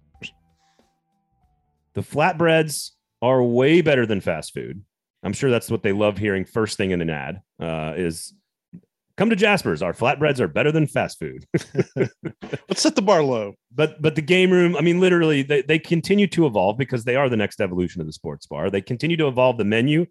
[1.95, 4.83] The flatbreads are way better than fast food.
[5.23, 8.35] I'm sure that's what they love hearing first thing in an ad uh, is
[9.17, 9.83] come to Jasper's.
[9.83, 11.45] Our flatbreads are better than fast food.
[11.97, 13.55] Let's set the bar low.
[13.75, 17.17] But but the game room, I mean, literally, they, they continue to evolve because they
[17.17, 18.71] are the next evolution of the sports bar.
[18.71, 20.07] They continue to evolve the menu.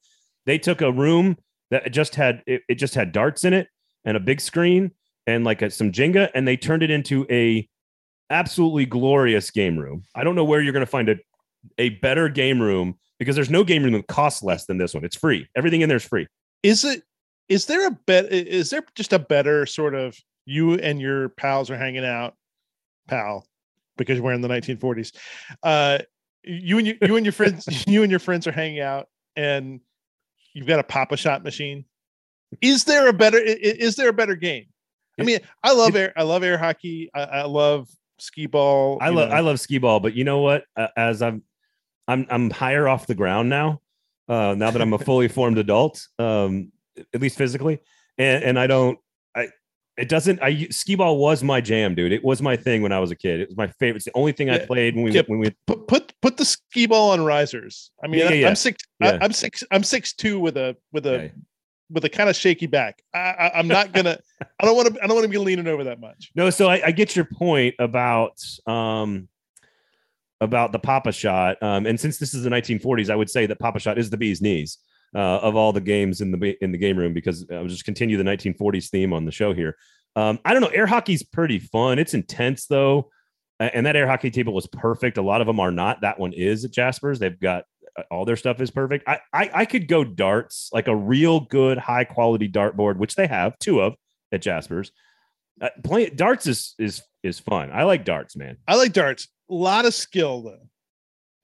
[0.46, 1.38] They took a room
[1.70, 3.68] that just had it, it just had darts in it
[4.06, 4.92] and a big screen
[5.28, 7.68] and like a, some Jenga, and they turned it into a
[8.30, 10.04] absolutely glorious game room.
[10.16, 11.16] I don't know where you're going to find a
[11.78, 15.06] a better game room because there's no game room that costs less than this one.
[15.06, 15.48] It's free.
[15.56, 16.28] Everything in there is free.
[16.64, 17.04] Is it?
[17.50, 18.32] Is there a bet?
[18.32, 22.36] Is there just a better sort of you and your pals are hanging out,
[23.08, 23.46] pal,
[23.98, 25.16] because you're wearing the 1940s.
[25.64, 26.00] Uh,
[26.44, 29.80] you and you, you and your friends, you and your friends are hanging out, and
[30.54, 31.86] you've got a Pop-A-Shot machine.
[32.62, 33.38] Is there a better?
[33.38, 34.66] Is, there a better game?
[35.20, 36.12] I mean, I love air.
[36.18, 37.10] I love air hockey.
[37.14, 37.88] I, I love
[38.20, 38.98] skee ball.
[39.00, 40.66] I love I love skee ball, but you know what?
[40.76, 41.44] Uh, as I'm
[42.10, 43.80] I'm I'm higher off the ground now.
[44.28, 46.72] Uh, now that I'm a fully formed adult, um,
[47.14, 47.80] at least physically,
[48.18, 49.00] and and I don't.
[49.36, 49.50] I
[49.98, 50.42] it doesn't.
[50.42, 52.12] I skee ball was my jam, dude.
[52.12, 53.40] It was my thing when I was a kid.
[53.42, 53.98] It was my favorite.
[53.98, 56.46] It's the only thing I played when we yeah, when we put put put the
[56.46, 57.92] skee ball on risers.
[58.04, 58.84] I mean, yeah, yeah, I'm six.
[59.02, 59.64] I, am six.
[59.72, 61.32] I'm six two with a with a
[61.90, 63.04] with a kind of shaky back.
[63.14, 64.18] I, am not gonna.
[64.60, 65.04] I don't want to.
[65.04, 66.32] I don't want to be leaning over that much.
[66.36, 69.28] No, so I, I get your point about um
[70.40, 71.62] about the Pop-A-Shot.
[71.62, 74.42] Um, and since this is the 1940s, I would say that Pop-A-Shot is the bee's
[74.42, 74.80] knees
[75.16, 78.18] uh, of all the games in the in the game room because I'll just continue
[78.18, 79.76] the 1940s theme on the show here.
[80.16, 80.70] Um, I don't know.
[80.70, 82.00] Air hockey's pretty fun.
[82.00, 83.10] It's intense though,
[83.60, 85.18] and that air hockey table was perfect.
[85.18, 86.02] A lot of them are not.
[86.02, 87.20] That one is at Jasper's.
[87.20, 87.66] They've got
[87.98, 89.08] uh, all their stuff is perfect.
[89.08, 93.16] I, I, I could go darts, like a real good high quality dart board, which
[93.16, 93.96] they have two of
[94.32, 94.92] at Jasper's.
[95.60, 97.70] Uh, playing darts is is is fun.
[97.72, 98.58] I like darts, man.
[98.68, 99.28] I like darts.
[99.50, 100.68] A lot of skill though.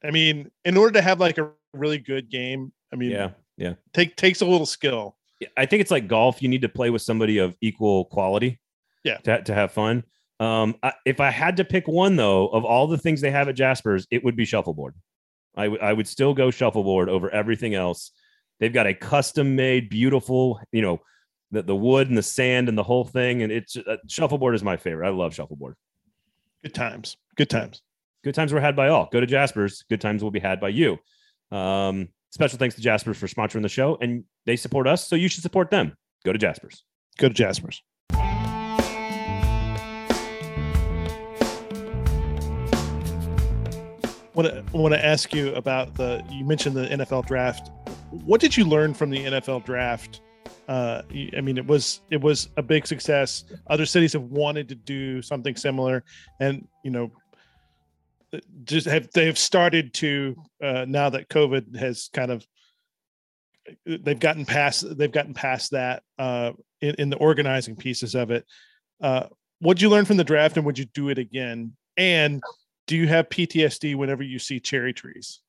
[0.03, 3.73] I mean, in order to have like a really good game, I mean, yeah, yeah,
[3.93, 5.15] take takes a little skill.
[5.55, 6.41] I think it's like golf.
[6.41, 8.59] You need to play with somebody of equal quality.
[9.03, 10.03] Yeah, to to have fun.
[10.39, 13.49] Um, I, if I had to pick one though, of all the things they have
[13.49, 14.93] at Jasper's, it would be shuffleboard.
[15.55, 18.11] I, w- I would still go shuffleboard over everything else.
[18.59, 21.01] They've got a custom made, beautiful, you know,
[21.51, 23.41] the, the wood and the sand and the whole thing.
[23.41, 25.07] And it's uh, shuffleboard is my favorite.
[25.07, 25.75] I love shuffleboard.
[26.63, 27.17] Good times.
[27.35, 27.81] Good times.
[28.23, 29.09] Good times were had by all.
[29.11, 29.83] Go to Jasper's.
[29.89, 30.99] Good times will be had by you.
[31.51, 35.27] Um, special thanks to Jasper's for sponsoring the show, and they support us, so you
[35.27, 35.93] should support them.
[36.25, 36.83] Go to Jasper's.
[37.17, 37.81] Go to Jasper's.
[44.37, 47.71] want to want to ask you about the you mentioned the NFL draft.
[48.11, 50.21] What did you learn from the NFL draft?
[50.67, 51.01] Uh,
[51.35, 53.45] I mean, it was it was a big success.
[53.67, 56.03] Other cities have wanted to do something similar,
[56.39, 57.11] and you know,
[58.63, 62.45] just have they have started to uh, now that COVID has kind of
[63.85, 68.45] they've gotten past they've gotten past that uh, in, in the organizing pieces of it.
[69.01, 69.27] Uh,
[69.59, 71.73] what'd you learn from the draft, and would you do it again?
[71.97, 72.41] And
[72.85, 75.41] do you have PTSD whenever you see cherry trees?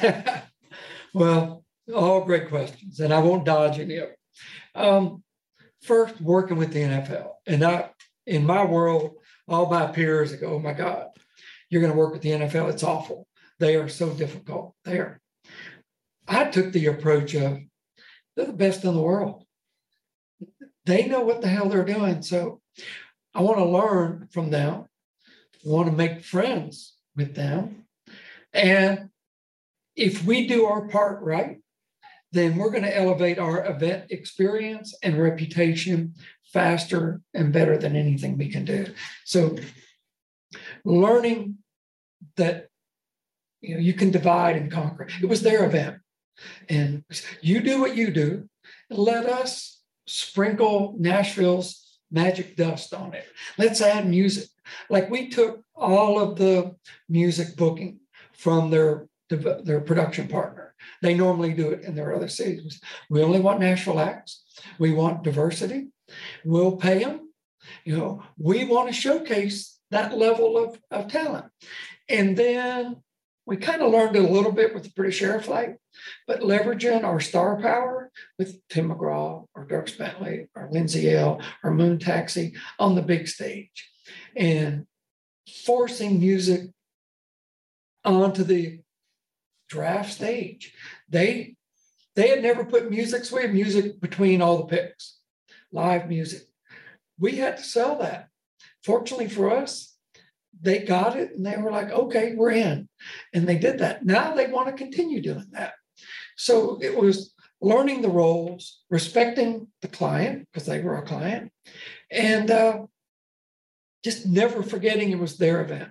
[1.14, 4.16] well, all great questions, and I won't dodge any of them.
[4.74, 5.22] Um,
[5.82, 7.90] first, working with the NFL, and I,
[8.26, 11.08] in my world, all my peers go, "Oh my God,
[11.74, 12.70] you're going to work with the NFL?
[12.70, 13.26] It's awful.
[13.58, 14.74] They are so difficult.
[14.84, 15.20] There."
[16.26, 17.58] I took the approach of
[18.34, 19.44] they're the best in the world.
[20.86, 22.60] They know what the hell they're doing, so
[23.34, 24.86] I want to learn from them
[25.64, 27.86] want to make friends with them.
[28.52, 29.08] And
[29.96, 31.58] if we do our part right,
[32.32, 36.14] then we're going to elevate our event experience and reputation
[36.52, 38.86] faster and better than anything we can do.
[39.24, 39.56] So,
[40.84, 41.58] learning
[42.36, 42.68] that
[43.60, 45.08] you know you can divide and conquer.
[45.22, 45.98] It was their event,
[46.68, 47.04] and
[47.40, 48.48] you do what you do.
[48.90, 53.26] Let us sprinkle Nashville's magic dust on it.
[53.58, 54.48] Let's add music.
[54.88, 56.76] Like we took all of the
[57.08, 58.00] music booking
[58.32, 60.74] from their their production partner.
[61.02, 62.80] They normally do it in their other cities.
[63.10, 64.44] We only want Nashville acts.
[64.78, 65.88] We want diversity.
[66.44, 67.32] We'll pay them.
[67.84, 71.46] You know, we want to showcase that level of, of talent.
[72.08, 72.96] And then
[73.46, 75.76] we kind of learned it a little bit with the British Air Flight,
[76.26, 81.72] but leveraging our star power with Tim McGraw or Dierks Bentley or Lindsay Ell or
[81.72, 83.90] Moon Taxi on the big stage
[84.36, 84.86] and
[85.64, 86.70] forcing music
[88.04, 88.80] onto the
[89.68, 90.74] draft stage.
[91.08, 91.56] They
[92.16, 95.18] they had never put music, so we had music between all the picks,
[95.72, 96.42] live music.
[97.18, 98.28] We had to sell that.
[98.84, 99.93] Fortunately for us,
[100.64, 102.88] they got it and they were like, okay, we're in.
[103.32, 104.04] And they did that.
[104.04, 105.74] Now they want to continue doing that.
[106.36, 111.50] So it was learning the roles, respecting the client because they were a client,
[112.10, 112.82] and uh,
[114.04, 115.90] just never forgetting it was their event.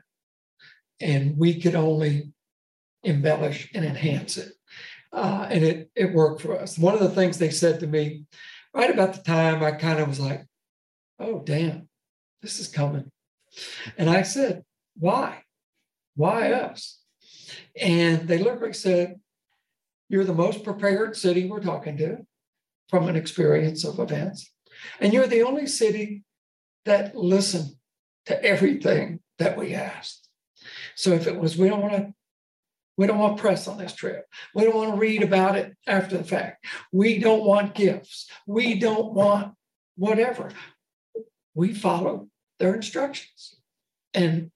[1.00, 2.34] And we could only
[3.04, 4.54] embellish and enhance it.
[5.12, 6.78] Uh, and it, it worked for us.
[6.78, 8.24] One of the things they said to me
[8.74, 10.46] right about the time I kind of was like,
[11.20, 11.88] oh, damn,
[12.42, 13.12] this is coming.
[13.98, 14.64] And I said,
[14.98, 15.44] why?
[16.16, 17.00] Why us?
[17.80, 19.20] And they literally said,
[20.10, 22.26] You're the most prepared city we're talking to
[22.90, 24.52] from an experience of events.
[25.00, 26.24] And you're the only city
[26.86, 27.76] that listened
[28.26, 30.30] to everything that we asked.
[30.96, 32.14] So if it was, we don't want to
[32.96, 34.28] we don't want press on this trip.
[34.54, 36.64] We don't want to read about it after the fact.
[36.92, 38.30] We don't want gifts.
[38.46, 39.56] We don't want
[39.96, 40.52] whatever.
[41.56, 42.28] We follow
[42.64, 43.58] their instructions.
[44.14, 44.50] And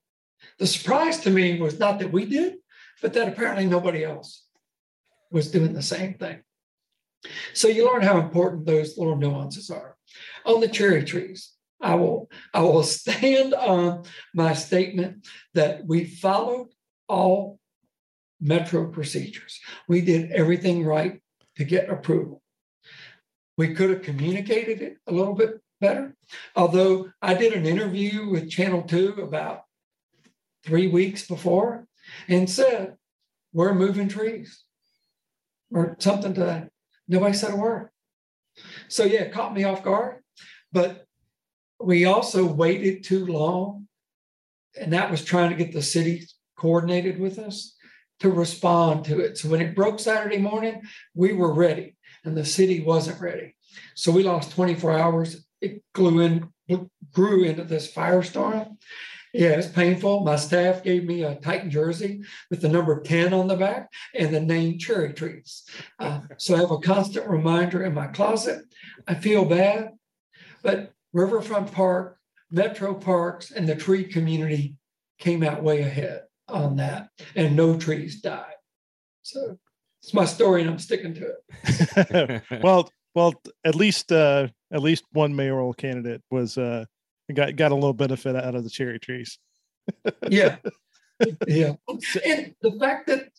[0.60, 2.56] the surprise to me was not that we did,
[3.02, 4.46] but that apparently nobody else
[5.30, 6.40] was doing the same thing.
[7.54, 9.98] So you learn how important those little nuances are.
[10.46, 11.52] On the cherry trees,
[11.82, 14.04] I will I will stand on
[14.34, 16.70] my statement that we followed
[17.10, 17.60] all
[18.40, 19.60] metro procedures.
[19.90, 21.20] We did everything right
[21.58, 22.42] to get approval.
[23.58, 26.16] We could have communicated it a little bit better.
[26.56, 29.62] Although I did an interview with Channel 2 about
[30.64, 31.88] three weeks before
[32.28, 32.96] and said,
[33.54, 34.64] We're moving trees
[35.72, 36.70] or something to that.
[37.08, 37.90] Nobody said a word.
[38.88, 40.24] So, yeah, it caught me off guard.
[40.72, 41.06] But
[41.80, 43.88] we also waited too long.
[44.80, 47.76] And that was trying to get the city coordinated with us
[48.20, 49.38] to respond to it.
[49.38, 50.82] So when it broke Saturday morning,
[51.14, 53.56] we were ready and the city wasn't ready.
[53.96, 55.47] So we lost 24 hours.
[55.62, 56.50] It grew in,
[57.12, 58.78] grew into this firestorm.
[59.34, 60.22] Yeah, it's painful.
[60.22, 64.34] My staff gave me a Titan jersey with the number 10 on the back and
[64.34, 65.64] the name Cherry Trees.
[66.00, 68.64] Uh, so I have a constant reminder in my closet.
[69.08, 69.92] I feel bad,
[70.64, 72.18] but Riverfront Park,
[72.50, 74.76] Metro Parks, and the tree community
[75.20, 78.54] came out way ahead on that, and no trees died.
[79.24, 79.58] So
[80.02, 81.34] it's my story, and I'm sticking to
[81.66, 82.44] it.
[82.64, 83.34] well, well,
[83.66, 86.86] at least uh, at least one mayoral candidate was uh,
[87.34, 89.40] got got a little benefit out of the cherry trees.
[90.30, 90.58] yeah,
[91.48, 91.74] yeah,
[92.24, 93.30] and the fact that,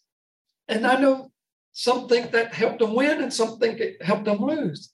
[0.66, 1.30] and I know
[1.70, 4.92] some think that helped them win, and some think it helped them lose.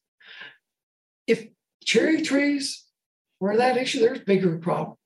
[1.26, 1.46] If
[1.82, 2.84] cherry trees
[3.40, 4.98] were that issue, there's bigger problems.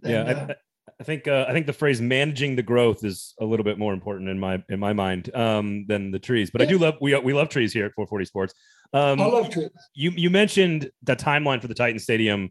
[0.00, 0.54] Than, yeah, uh,
[0.98, 3.92] I think uh, I think the phrase "managing the growth" is a little bit more
[3.92, 6.50] important in my in my mind um, than the trees.
[6.50, 6.68] But yeah.
[6.68, 8.54] I do love we we love trees here at 440 Sports.
[8.92, 9.70] Um, I love trees.
[9.94, 12.50] You you mentioned the timeline for the Titan Stadium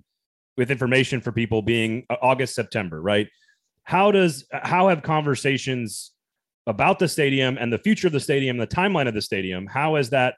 [0.57, 3.27] with information for people being uh, August September, right?
[3.83, 6.11] How does how have conversations
[6.67, 9.95] about the stadium and the future of the stadium, the timeline of the stadium, how
[9.95, 10.35] has that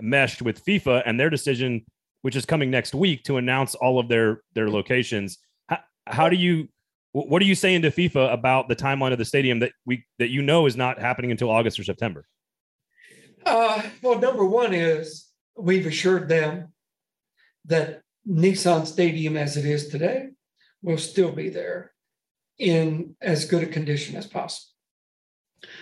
[0.00, 1.84] meshed with FIFA and their decision,
[2.22, 5.38] which is coming next week, to announce all of their their locations?
[5.68, 6.68] How, how do you
[7.12, 10.30] what are you saying to FIFA about the timeline of the stadium that we that
[10.30, 12.26] you know is not happening until August or September?
[13.46, 15.23] Uh, well, number one is
[15.56, 16.72] we've assured them
[17.66, 20.28] that Nissan Stadium, as it is today,
[20.82, 21.92] will still be there
[22.58, 24.70] in as good a condition as possible.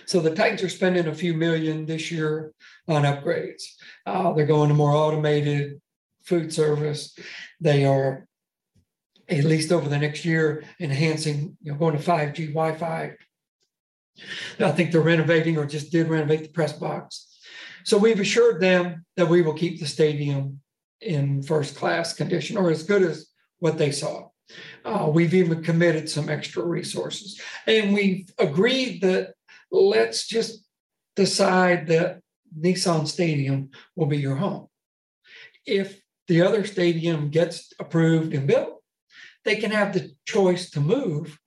[0.05, 2.53] So the Titans are spending a few million this year
[2.87, 3.63] on upgrades.
[4.05, 5.81] Uh, they're going to more automated
[6.23, 7.17] food service.
[7.59, 8.27] They are
[9.29, 13.13] at least over the next year, enhancing, you know, going to 5G Wi-Fi.
[14.59, 17.32] I think they're renovating or just did renovate the press box.
[17.83, 20.61] So we've assured them that we will keep the stadium
[21.01, 23.27] in first class condition or as good as
[23.59, 24.29] what they saw.
[24.85, 27.39] Uh, we've even committed some extra resources.
[27.67, 29.33] And we've agreed that
[29.71, 30.65] let's just
[31.15, 32.19] decide that
[32.57, 34.67] Nissan Stadium will be your home.
[35.65, 38.81] If the other stadium gets approved and built,
[39.45, 41.37] they can have the choice to move,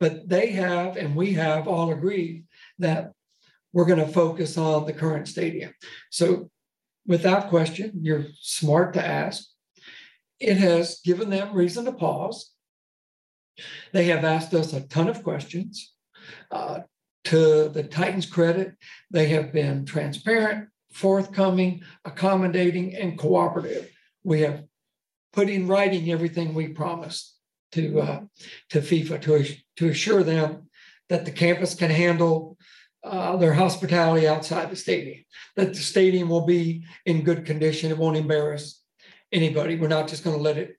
[0.00, 2.44] but they have, and we have all agreed
[2.78, 3.12] that
[3.74, 5.74] we're going to focus on the current stadium.
[6.10, 6.48] So,
[7.06, 9.44] without question, you're smart to ask.
[10.38, 12.52] It has given them reason to pause.
[13.92, 15.92] They have asked us a ton of questions.
[16.50, 16.80] Uh,
[17.24, 18.74] to the Titans' credit,
[19.10, 23.90] they have been transparent, forthcoming, accommodating, and cooperative.
[24.22, 24.64] We have
[25.32, 27.34] put in writing everything we promised
[27.72, 28.20] to uh,
[28.70, 30.68] to FIFA to to assure them
[31.08, 32.53] that the campus can handle
[33.04, 35.24] uh, their hospitality outside the stadium.
[35.56, 37.90] That the stadium will be in good condition.
[37.90, 38.82] It won't embarrass
[39.32, 39.76] anybody.
[39.76, 40.76] We're not just going to let it.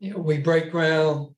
[0.00, 1.34] You know, we break ground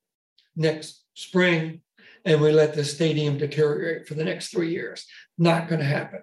[0.55, 1.81] next spring
[2.23, 5.05] and we let the stadium deteriorate for the next three years.
[5.37, 6.21] Not going to happen.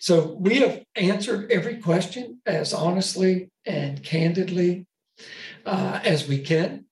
[0.00, 4.86] So we have answered every question as honestly and candidly
[5.64, 6.86] uh, as we can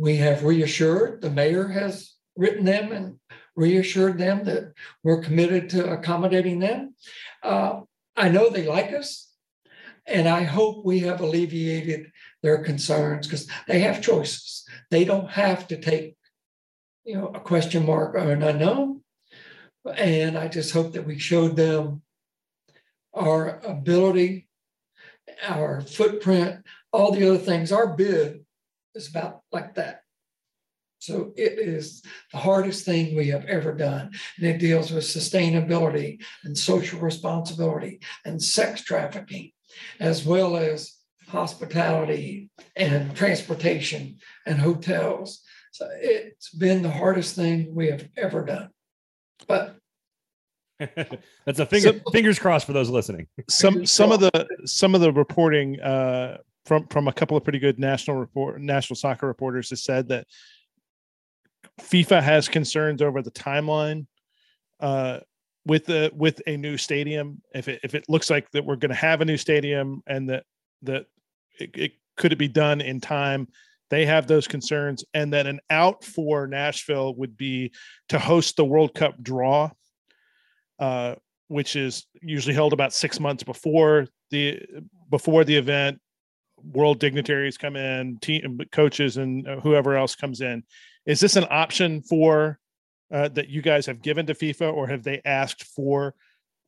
[0.00, 3.16] we have reassured, the mayor has written them and
[3.56, 4.72] reassured them that
[5.02, 6.94] we're committed to accommodating them.
[7.42, 7.80] Uh,
[8.16, 9.32] I know they like us,
[10.06, 12.10] and I hope we have alleviated
[12.42, 14.64] their concerns because they have choices.
[14.90, 16.16] They don't have to take,
[17.04, 19.02] you know, a question mark or an unknown.
[19.96, 22.02] And I just hope that we showed them
[23.14, 24.48] our ability,
[25.46, 27.72] our footprint, all the other things.
[27.72, 28.44] Our bid
[28.94, 29.99] is about like that.
[31.00, 34.10] So it is the hardest thing we have ever done.
[34.36, 39.50] And it deals with sustainability and social responsibility and sex trafficking,
[39.98, 40.94] as well as
[41.26, 45.40] hospitality and transportation and hotels.
[45.72, 48.68] So it's been the hardest thing we have ever done.
[49.48, 49.76] But
[51.44, 53.26] that's a finger, so, fingers crossed for those listening.
[53.48, 57.58] Some some of the some of the reporting uh, from from a couple of pretty
[57.58, 60.26] good national report national soccer reporters has said that
[61.80, 64.06] FIFA has concerns over the timeline
[64.80, 65.18] uh,
[65.66, 67.42] with the with a new stadium.
[67.54, 70.28] If it if it looks like that we're going to have a new stadium and
[70.30, 70.44] that
[70.82, 71.06] that
[71.58, 73.48] it, it could it be done in time,
[73.88, 77.72] they have those concerns, and that an out for Nashville would be
[78.08, 79.70] to host the World Cup draw,
[80.78, 81.16] uh,
[81.48, 84.60] which is usually held about six months before the
[85.10, 86.00] before the event.
[86.62, 90.62] World dignitaries come in, team coaches, and whoever else comes in
[91.06, 92.58] is this an option for
[93.12, 96.14] uh, that you guys have given to FIFA, or have they asked for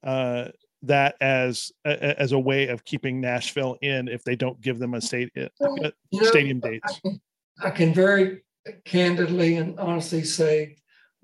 [0.02, 0.48] uh,
[0.82, 5.00] that as as a way of keeping Nashville in if they don't give them a
[5.00, 5.90] state uh,
[6.22, 7.00] stadium dates?
[7.04, 7.20] I can,
[7.64, 8.42] I can very
[8.84, 10.76] candidly and honestly say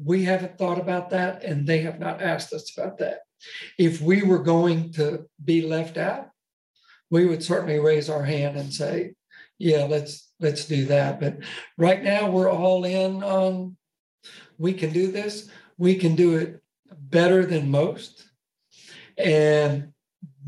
[0.03, 3.21] we haven't thought about that, and they have not asked us about that.
[3.79, 6.29] If we were going to be left out,
[7.11, 9.15] we would certainly raise our hand and say,
[9.59, 11.20] "Yeah, let's let's do that.
[11.20, 11.39] But
[11.76, 13.76] right now, we're all in on
[14.59, 15.49] we can do this.
[15.76, 16.61] We can do it
[16.91, 18.24] better than most.
[19.16, 19.93] And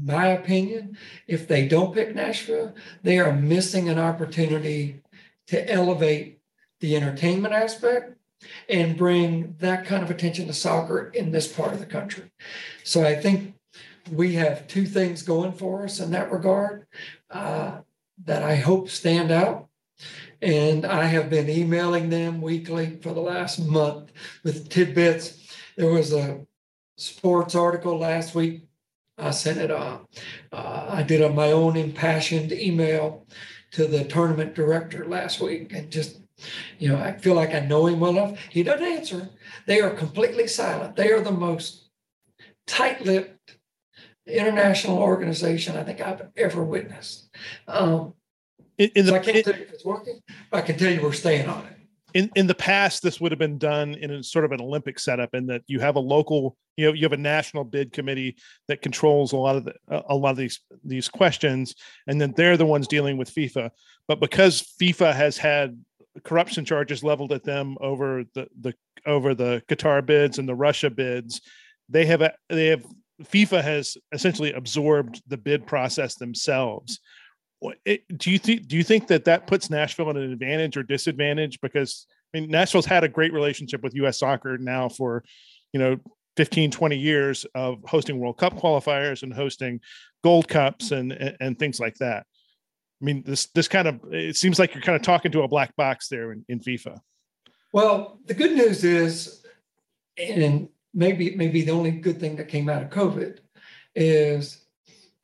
[0.03, 5.03] my opinion, if they don't pick Nashville, they are missing an opportunity
[5.49, 6.41] to elevate
[6.81, 8.17] the entertainment aspect
[8.69, 12.31] and bring that kind of attention to soccer in this part of the country.
[12.85, 13.55] So I think
[14.11, 16.87] we have two things going for us in that regard
[17.31, 17.81] uh,
[18.25, 19.69] that I hope stand out.
[20.43, 24.11] And I have been emailing them weekly for the last month
[24.43, 25.55] with tidbits.
[25.77, 26.47] There was a
[26.97, 28.63] sports article last week.
[29.19, 30.07] I sent it on.
[30.51, 33.27] Uh, I did a, my own impassioned email
[33.73, 36.21] to the tournament director last week and just,
[36.79, 38.39] you know, I feel like I know him well enough.
[38.49, 39.29] He doesn't answer.
[39.67, 40.97] They are completely silent.
[40.97, 41.91] They are the most
[42.67, 43.59] tight lipped
[44.27, 47.29] international organization I think I've ever witnessed.
[47.69, 48.15] Um,
[48.81, 50.21] in, in the, so I can't tell you if it's working.
[50.53, 51.77] I can tell you we're staying on it.
[52.15, 54.99] In in the past, this would have been done in a sort of an Olympic
[54.99, 58.37] setup, in that you have a local, you know, you have a national bid committee
[58.69, 59.75] that controls a lot of the,
[60.09, 61.75] a lot of these these questions,
[62.09, 63.71] and then they're the ones dealing with FIFA.
[64.09, 65.79] But because FIFA has had
[66.25, 68.75] corruption charges leveled at them over the the
[69.07, 71.43] over the Qatar bids and the Russia bids,
[71.89, 72.85] they have a, they have
[73.23, 76.99] FIFA has essentially absorbed the bid process themselves
[77.87, 80.83] Eh, do you think do you think that that puts Nashville at an advantage or
[80.83, 81.61] disadvantage?
[81.61, 84.19] Because I mean, Nashville's had a great relationship with U.S.
[84.19, 85.25] Soccer now for
[85.73, 85.99] you know
[86.37, 89.81] 15, 20 years of hosting World Cup qualifiers and hosting
[90.23, 92.25] Gold Cups and, and, and things like that.
[93.01, 95.49] I mean, this this kind of it seems like you're kind of talking to a
[95.49, 96.99] black box there in, in FIFA.
[97.73, 99.45] Well, the good news is,
[100.19, 103.39] and maybe maybe the only good thing that came out of COVID
[103.95, 104.65] is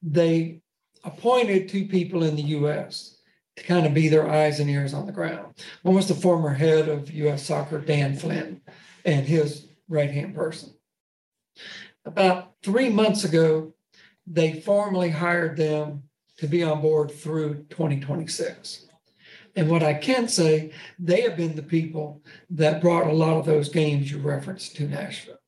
[0.02, 0.60] they
[1.06, 3.18] appointed two people in the U.S.
[3.56, 5.54] to kind of be their eyes and ears on the ground.
[5.82, 7.46] One was the former head of U.S.
[7.46, 8.60] Soccer, Dan Flynn,
[9.04, 10.74] and his right hand person.
[12.04, 13.72] About three months ago,
[14.26, 16.02] they formally hired them
[16.38, 18.86] to be on board through 2026.
[19.54, 23.46] And what I can say, they have been the people that brought a lot of
[23.46, 25.38] those games you referenced to Nashville.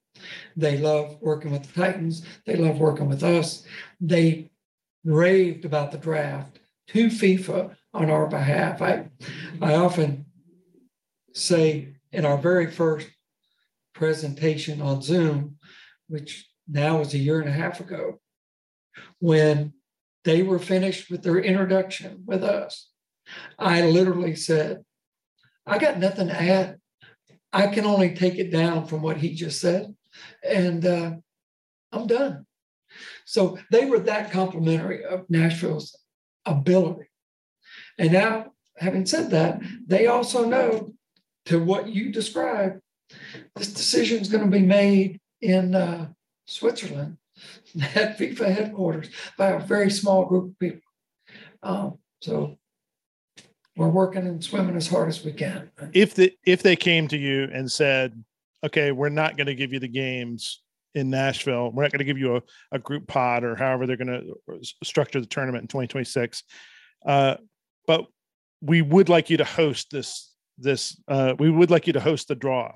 [0.56, 2.24] They love working with the Titans.
[2.46, 3.64] They love working with us.
[4.00, 4.50] They
[5.09, 8.82] raved about the draft to FIFA on our behalf.
[8.82, 9.09] I,
[9.61, 10.26] I often
[11.34, 13.09] say in our very first
[13.94, 15.56] presentation on Zoom,
[16.09, 18.20] which now was a year and a half ago,
[19.18, 19.72] when
[20.24, 22.90] they were finished with their introduction with us,
[23.59, 24.84] I literally said,
[25.66, 26.76] I got nothing to add.
[27.52, 29.94] I can only take it down from what he just said,
[30.46, 31.12] and uh,
[31.92, 32.46] I'm done.
[33.29, 35.95] So they were that complimentary of Nashville's
[36.47, 37.11] ability.
[37.99, 40.95] And now, having said that, they also know
[41.45, 42.81] to what you described,
[43.55, 46.09] this decision is going to be made in uh,
[46.47, 47.18] Switzerland
[47.95, 50.81] at FIFA headquarters by a very small group of people.
[51.62, 52.57] Um, so
[53.76, 55.70] we're working and swimming as hard as we can.
[55.93, 58.24] If the if they came to you and said,
[58.64, 60.62] okay, we're not going to give you the games
[60.99, 61.70] in Nashville.
[61.70, 62.42] We're not going to give you a,
[62.72, 64.09] a group pod or however they're going
[64.49, 66.42] to structure the tournament in 2026.
[67.07, 67.36] Uh,
[67.86, 68.07] but
[68.61, 70.34] we would like you to host this.
[70.59, 72.72] This uh, we would like you to host the draw.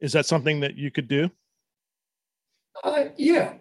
[0.00, 1.30] Is that something that you could do?
[2.84, 3.54] Uh, yeah.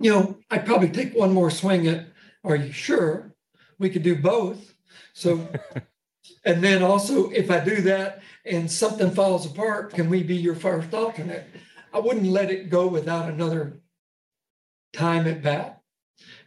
[0.00, 2.06] You know, I'd probably take one more swing at.
[2.44, 3.34] Are you sure
[3.78, 4.74] we could do both?
[5.12, 5.48] So,
[6.44, 10.54] and then also, if I do that and something falls apart, can we be your
[10.54, 11.46] first alternate?
[11.92, 13.80] I wouldn't let it go without another
[14.92, 15.80] time at bat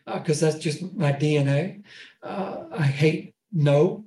[0.05, 1.83] because uh, that's just my DNA.
[2.23, 4.05] Uh, I hate no.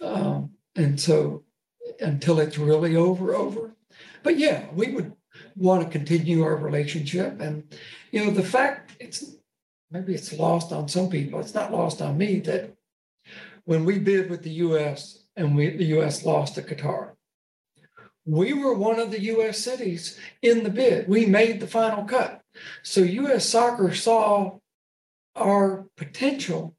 [0.00, 1.44] Um, and so
[2.00, 3.74] until it's really over, over.
[4.22, 5.12] But yeah, we would
[5.56, 7.40] want to continue our relationship.
[7.40, 7.72] And,
[8.10, 9.36] you know, the fact it's
[9.90, 12.74] maybe it's lost on some people, it's not lost on me that
[13.64, 17.12] when we bid with the US and we, the US lost to Qatar,
[18.26, 21.08] we were one of the US cities in the bid.
[21.08, 22.42] We made the final cut.
[22.82, 24.58] So US soccer saw
[25.36, 26.74] our potential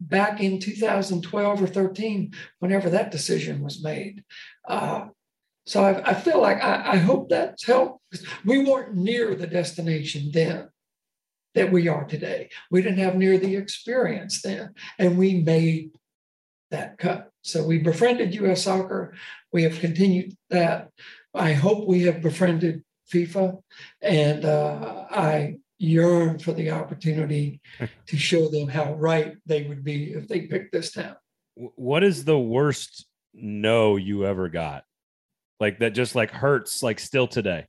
[0.00, 4.24] back in 2012 or 13, whenever that decision was made.
[4.68, 5.06] Uh,
[5.66, 8.02] so I, I, feel like I, I hope that's helped.
[8.44, 10.68] We weren't near the destination then
[11.54, 12.50] that we are today.
[12.70, 15.92] We didn't have near the experience then, and we made
[16.70, 17.30] that cut.
[17.44, 19.14] So we befriended US Soccer.
[19.52, 20.88] We have continued that.
[21.34, 22.82] I hope we have befriended
[23.12, 23.60] FIFA,
[24.00, 27.60] and uh, I yearn for the opportunity
[28.06, 31.16] to show them how right they would be if they picked this town.
[31.54, 34.84] What is the worst no you ever got?
[35.60, 37.66] Like that just like hurts like still today?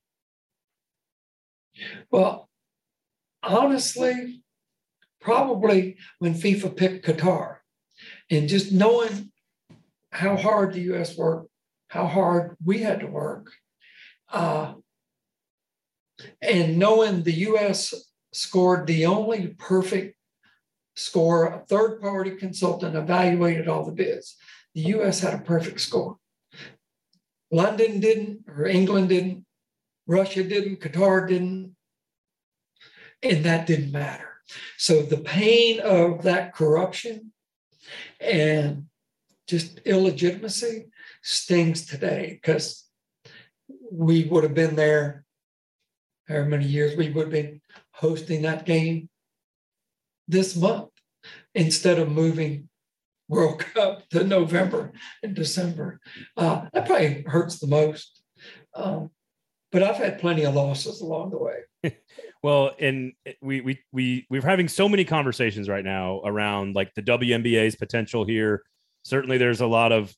[2.09, 2.47] Well,
[3.43, 4.41] honestly,
[5.19, 7.57] probably when FIFA picked Qatar
[8.31, 9.31] and just knowing
[10.15, 11.49] how hard the US worked,
[11.89, 13.51] how hard we had to work.
[14.31, 14.75] Uh,
[16.41, 17.93] and knowing the US
[18.31, 20.15] scored the only perfect
[20.95, 24.37] score, a third party consultant evaluated all the bids.
[24.73, 26.17] The US had a perfect score.
[27.51, 29.45] London didn't, or England didn't,
[30.07, 31.75] Russia didn't, Qatar didn't,
[33.21, 34.29] and that didn't matter.
[34.77, 37.31] So the pain of that corruption
[38.19, 38.85] and
[39.47, 40.87] just illegitimacy
[41.21, 42.85] stings today because
[43.91, 45.23] we would have been there
[46.27, 49.09] however many years we would have been hosting that game
[50.27, 50.89] this month
[51.53, 52.69] instead of moving
[53.27, 54.91] World Cup to November
[55.23, 55.99] and December.
[56.37, 58.21] Uh, that probably hurts the most.
[58.73, 59.09] Um,
[59.71, 61.97] but I've had plenty of losses along the way.
[62.43, 67.01] well, and we we we we're having so many conversations right now around like the
[67.01, 68.63] WNBA's potential here
[69.05, 70.13] certainly there's a lot of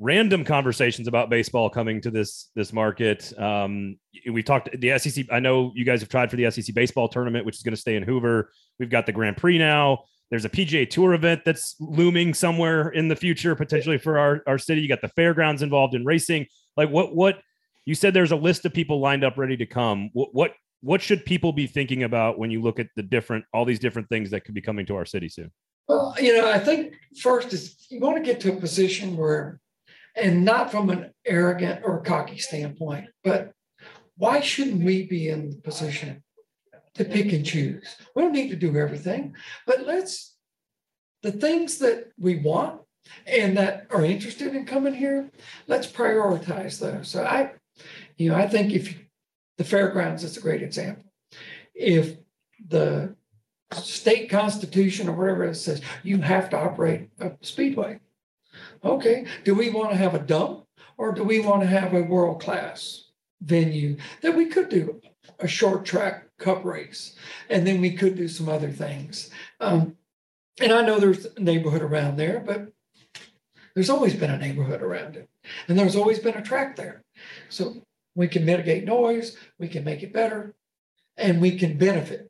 [0.00, 3.32] random conversations about baseball coming to this this market.
[3.38, 3.98] Um,
[4.30, 5.26] we talked the SEC.
[5.30, 7.80] I know you guys have tried for the SEC baseball tournament, which is going to
[7.80, 8.50] stay in Hoover.
[8.78, 10.04] We've got the Grand Prix now.
[10.30, 14.58] There's a PGA Tour event that's looming somewhere in the future, potentially for our, our
[14.58, 14.82] city.
[14.82, 16.46] You got the fairgrounds involved in racing.
[16.76, 17.40] Like what what
[17.84, 18.14] you said?
[18.14, 20.10] There's a list of people lined up ready to come.
[20.12, 23.64] What what what should people be thinking about when you look at the different all
[23.64, 25.50] these different things that could be coming to our city soon?
[25.88, 29.60] Well, you know, I think first is you want to get to a position where,
[30.14, 33.52] and not from an arrogant or cocky standpoint, but
[34.16, 36.22] why shouldn't we be in the position
[36.94, 37.96] to pick and choose?
[38.14, 39.34] We don't need to do everything,
[39.66, 40.36] but let's,
[41.22, 42.82] the things that we want
[43.26, 45.30] and that are interested in coming here,
[45.66, 47.08] let's prioritize those.
[47.08, 47.52] So I,
[48.16, 48.98] you know, I think if
[49.56, 51.04] the fairgrounds is a great example.
[51.74, 52.16] If
[52.66, 53.14] the
[53.72, 58.00] state constitution or whatever it says you have to operate a speedway.
[58.84, 60.64] Okay, do we want to have a dump
[60.96, 63.04] or do we want to have a world class
[63.40, 65.00] venue that we could do
[65.38, 67.14] a short track cup race
[67.48, 69.30] and then we could do some other things?
[69.60, 69.96] Um,
[70.60, 72.72] and I know there's a neighborhood around there, but
[73.74, 75.28] there's always been a neighborhood around it
[75.68, 77.04] and there's always been a track there.
[77.48, 77.82] So
[78.14, 80.54] we can mitigate noise, we can make it better,
[81.16, 82.27] and we can benefit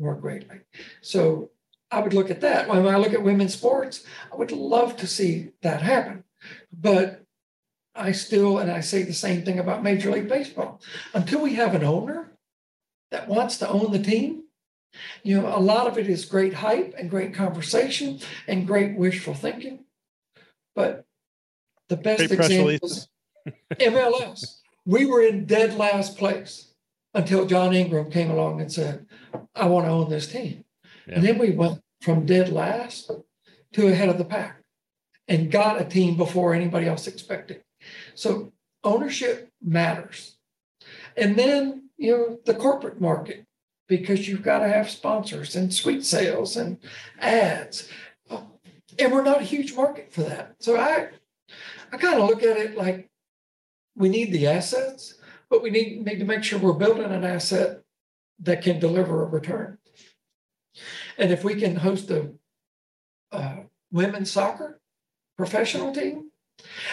[0.00, 0.60] more greatly.
[1.02, 1.50] So
[1.90, 2.68] I would look at that.
[2.68, 6.24] When I look at women's sports, I would love to see that happen.
[6.72, 7.22] But
[7.94, 10.80] I still, and I say the same thing about Major League Baseball,
[11.12, 12.32] until we have an owner
[13.10, 14.44] that wants to own the team,
[15.22, 19.34] you know, a lot of it is great hype and great conversation and great wishful
[19.34, 19.84] thinking.
[20.74, 21.04] But
[21.88, 23.08] the best example is
[23.72, 24.60] MLS.
[24.86, 26.69] We were in dead last place
[27.14, 29.06] until John Ingram came along and said,
[29.54, 30.64] I want to own this team.
[31.06, 31.16] Yeah.
[31.16, 33.10] And then we went from dead last
[33.72, 34.62] to ahead of the pack
[35.28, 37.62] and got a team before anybody else expected.
[38.14, 38.52] So
[38.84, 40.36] ownership matters.
[41.16, 43.44] And then, you know, the corporate market,
[43.88, 46.78] because you've got to have sponsors and sweet sales and
[47.18, 47.88] ads.
[48.98, 50.56] And we're not a huge market for that.
[50.60, 51.08] So I
[51.92, 53.08] I kind of look at it like
[53.96, 55.14] we need the assets,
[55.50, 57.82] but we need, need to make sure we're building an asset
[58.38, 59.78] that can deliver a return.
[61.18, 62.30] And if we can host a
[63.32, 63.56] uh,
[63.90, 64.80] women's soccer
[65.36, 66.30] professional team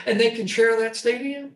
[0.06, 1.56] and they can share that stadium,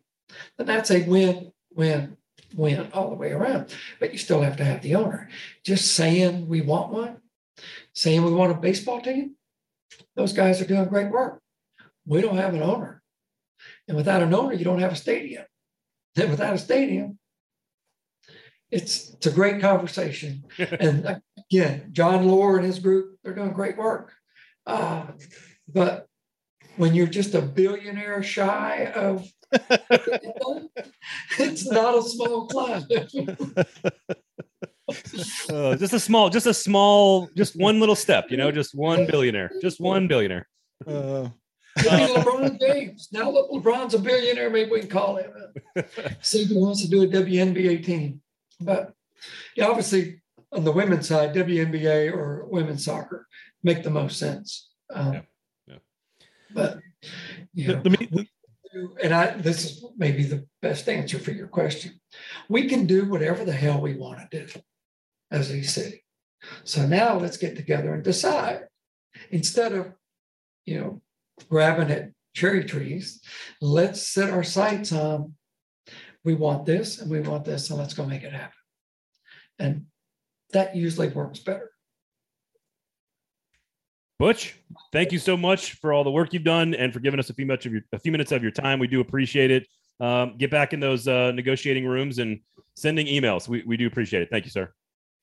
[0.58, 2.18] then that's a win, win,
[2.56, 3.76] win all the way around.
[3.99, 5.30] But you still have to have the owner.
[5.64, 7.18] Just saying we want one,
[7.93, 9.36] saying we want a baseball team,
[10.16, 11.41] those guys are doing great work.
[12.06, 13.02] We don't have an owner.
[13.88, 15.43] And without an owner, you don't have a stadium.
[16.18, 17.18] And without a stadium,
[18.70, 20.43] it's it's a great conversation.
[20.57, 24.14] and again, John Loar and his group, they're doing great work.
[24.66, 25.07] Uh,
[25.68, 26.07] but
[26.78, 29.28] when you're just a billionaire shy of
[31.39, 32.84] it's not a small climb.
[35.49, 39.05] uh, just a small, just a small, just one little step, you know, just one
[39.05, 40.47] billionaire, just one billionaire.
[40.88, 41.30] Uh,
[41.78, 43.10] Maybe LeBron James.
[43.12, 45.32] Now that LeBron's a billionaire, maybe we can call him.
[46.22, 48.22] See if he wants to do a WNBA team.
[48.60, 48.94] But
[49.56, 53.28] yeah, obviously on the women's side, WNBA or women's soccer
[53.64, 54.70] make the most sense.
[54.94, 55.22] Um, yeah.
[55.68, 55.76] yeah.
[56.54, 56.80] But
[57.54, 58.26] you know,
[59.04, 62.00] and I this is maybe the best answer for your question.
[62.50, 64.62] We can do whatever the hell we want to do
[65.30, 66.04] as a city.
[66.64, 68.68] So now let's get together and decide
[69.30, 69.94] instead of
[70.66, 71.02] you know
[71.50, 73.22] grabbing at cherry trees,
[73.62, 75.34] let's set our sights on
[76.24, 78.54] we want this and we want this, and let's go make it happen.
[79.58, 79.86] And
[80.54, 81.72] that usually works better.
[84.20, 84.56] Butch,
[84.92, 87.34] thank you so much for all the work you've done and for giving us a
[87.34, 88.78] few much of your a few minutes of your time.
[88.78, 89.68] We do appreciate it.
[90.00, 92.39] Um, get back in those uh, negotiating rooms and
[92.76, 93.48] sending emails.
[93.48, 94.30] We, we do appreciate it.
[94.32, 94.72] Thank you, sir.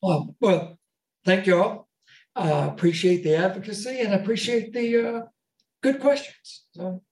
[0.03, 0.79] Well, well
[1.25, 1.89] thank you all.
[2.35, 5.21] Uh, appreciate the advocacy and appreciate the uh,
[5.83, 6.64] good questions.
[6.72, 7.03] So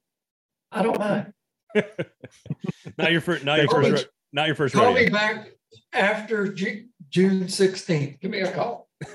[0.72, 1.32] I don't mind.
[2.98, 3.44] not your first.
[3.44, 4.08] Not your first.
[4.32, 4.74] not your first.
[4.74, 5.04] Call radio.
[5.04, 5.48] me back
[5.92, 8.20] after G- June 16th.
[8.20, 8.88] Give me a call.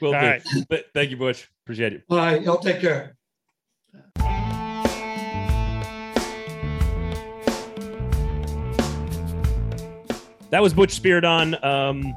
[0.00, 0.12] Will do.
[0.12, 0.42] Right.
[0.68, 1.50] But thank you, Butch.
[1.64, 2.04] Appreciate it.
[2.10, 2.42] All right.
[2.42, 3.16] Y'all take care.
[10.50, 11.64] That was Butch Spyridon.
[11.64, 12.14] Um,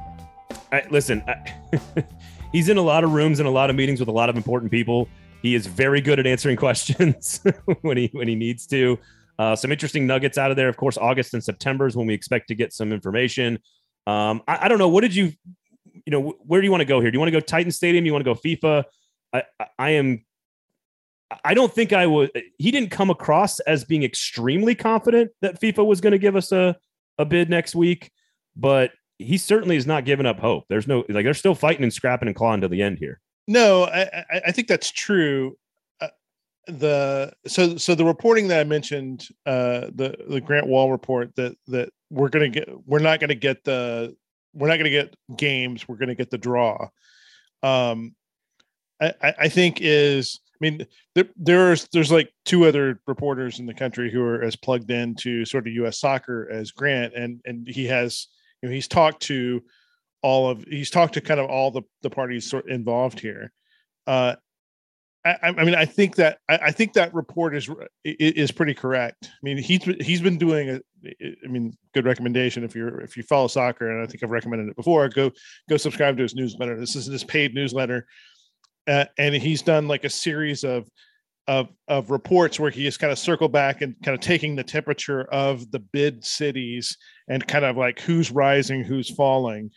[0.70, 2.04] I, listen, I,
[2.52, 4.36] he's in a lot of rooms and a lot of meetings with a lot of
[4.36, 5.08] important people.
[5.42, 7.40] He is very good at answering questions
[7.82, 8.98] when he when he needs to.
[9.38, 10.68] Uh, some interesting nuggets out of there.
[10.68, 13.60] Of course, August and September is when we expect to get some information.
[14.06, 14.88] Um, I, I, don't know.
[14.88, 15.32] What did you,
[15.92, 17.10] you know, where do you want to go here?
[17.10, 18.04] Do you want to go Titan Stadium?
[18.04, 18.84] You want to go FIFA?
[19.32, 20.24] I, I, I am.
[21.44, 22.30] I don't think I would.
[22.58, 26.50] He didn't come across as being extremely confident that FIFA was going to give us
[26.50, 26.74] a
[27.18, 28.10] a bid next week,
[28.56, 30.64] but he certainly is not giving up hope.
[30.68, 33.20] There's no like they're still fighting and scrapping and clawing to the end here.
[33.48, 35.56] No, I, I think that's true.
[36.02, 36.08] Uh,
[36.66, 41.56] the so so the reporting that I mentioned, uh, the the Grant Wahl report that
[41.68, 44.14] that we're gonna get, we're not gonna get the
[44.52, 46.88] we're not gonna get games, we're gonna get the draw.
[47.62, 48.14] Um,
[49.00, 53.72] I I think is I mean there, there's there's like two other reporters in the
[53.72, 55.98] country who are as plugged into sort of U.S.
[55.98, 58.26] soccer as Grant, and and he has
[58.60, 59.62] you know he's talked to
[60.22, 63.52] all of he's talked to kind of all the the parties sort involved here.
[64.06, 64.36] Uh,
[65.24, 67.68] I, I mean, I think that I, I, think that report is
[68.04, 69.26] is pretty correct.
[69.30, 70.80] I mean, he's he's been doing a,
[71.44, 74.68] I mean, good recommendation if you're if you follow soccer, and I think I've recommended
[74.68, 75.08] it before.
[75.08, 75.30] Go
[75.68, 76.78] go subscribe to his newsletter.
[76.78, 78.06] This is his paid newsletter,
[78.86, 80.88] uh, and he's done like a series of
[81.48, 84.64] of of reports where he has kind of circled back and kind of taking the
[84.64, 86.96] temperature of the bid cities
[87.28, 89.70] and kind of like who's rising, who's falling,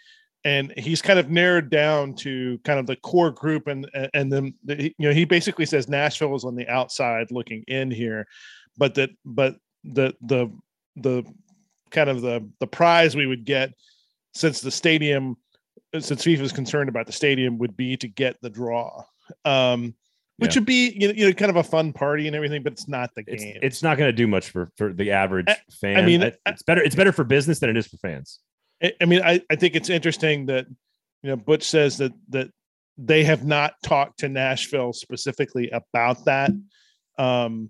[0.44, 4.54] and he's kind of narrowed down to kind of the core group and and then
[4.68, 8.28] you know he basically says Nashville is on the outside looking in here
[8.78, 10.52] but that but the the
[10.96, 11.24] the
[11.92, 13.74] kind of the the prize we would get
[14.34, 15.38] since the stadium
[16.00, 19.04] since FIFA is concerned about the stadium would be to get the draw
[19.46, 19.94] um
[20.38, 20.60] which yeah.
[20.60, 22.88] would be you know, you know kind of a fun party and everything but it's
[22.88, 23.38] not the game.
[23.38, 25.98] it's, it's not going to do much for for the average I, fan.
[25.98, 28.40] i mean it's better it's better for business than it is for fans
[28.82, 30.66] I mean, I, I think it's interesting that
[31.24, 32.50] you know Butch says that that
[32.98, 36.52] they have not talked to Nashville specifically about that.
[37.18, 37.70] Um,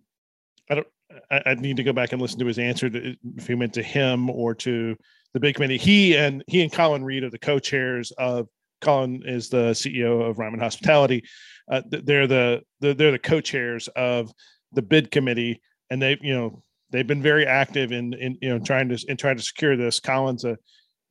[0.70, 0.88] I don't.
[1.30, 3.74] I, I need to go back and listen to his answer to, if he meant
[3.74, 4.96] to him or to
[5.34, 5.78] the big committee.
[5.78, 8.48] He and he and Colin Reed are the co-chairs of.
[8.82, 11.24] Colin is the CEO of Ryman Hospitality.
[11.72, 14.32] Uh, they're the they're the co-chairs of
[14.72, 18.58] the bid committee, and they you know they've been very active in in you know
[18.58, 20.00] trying to in trying to secure this.
[20.00, 20.58] Colin's a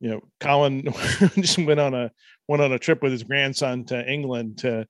[0.01, 0.83] you know Colin
[1.37, 2.11] just went on a
[2.49, 4.87] went on a trip with his grandson to England to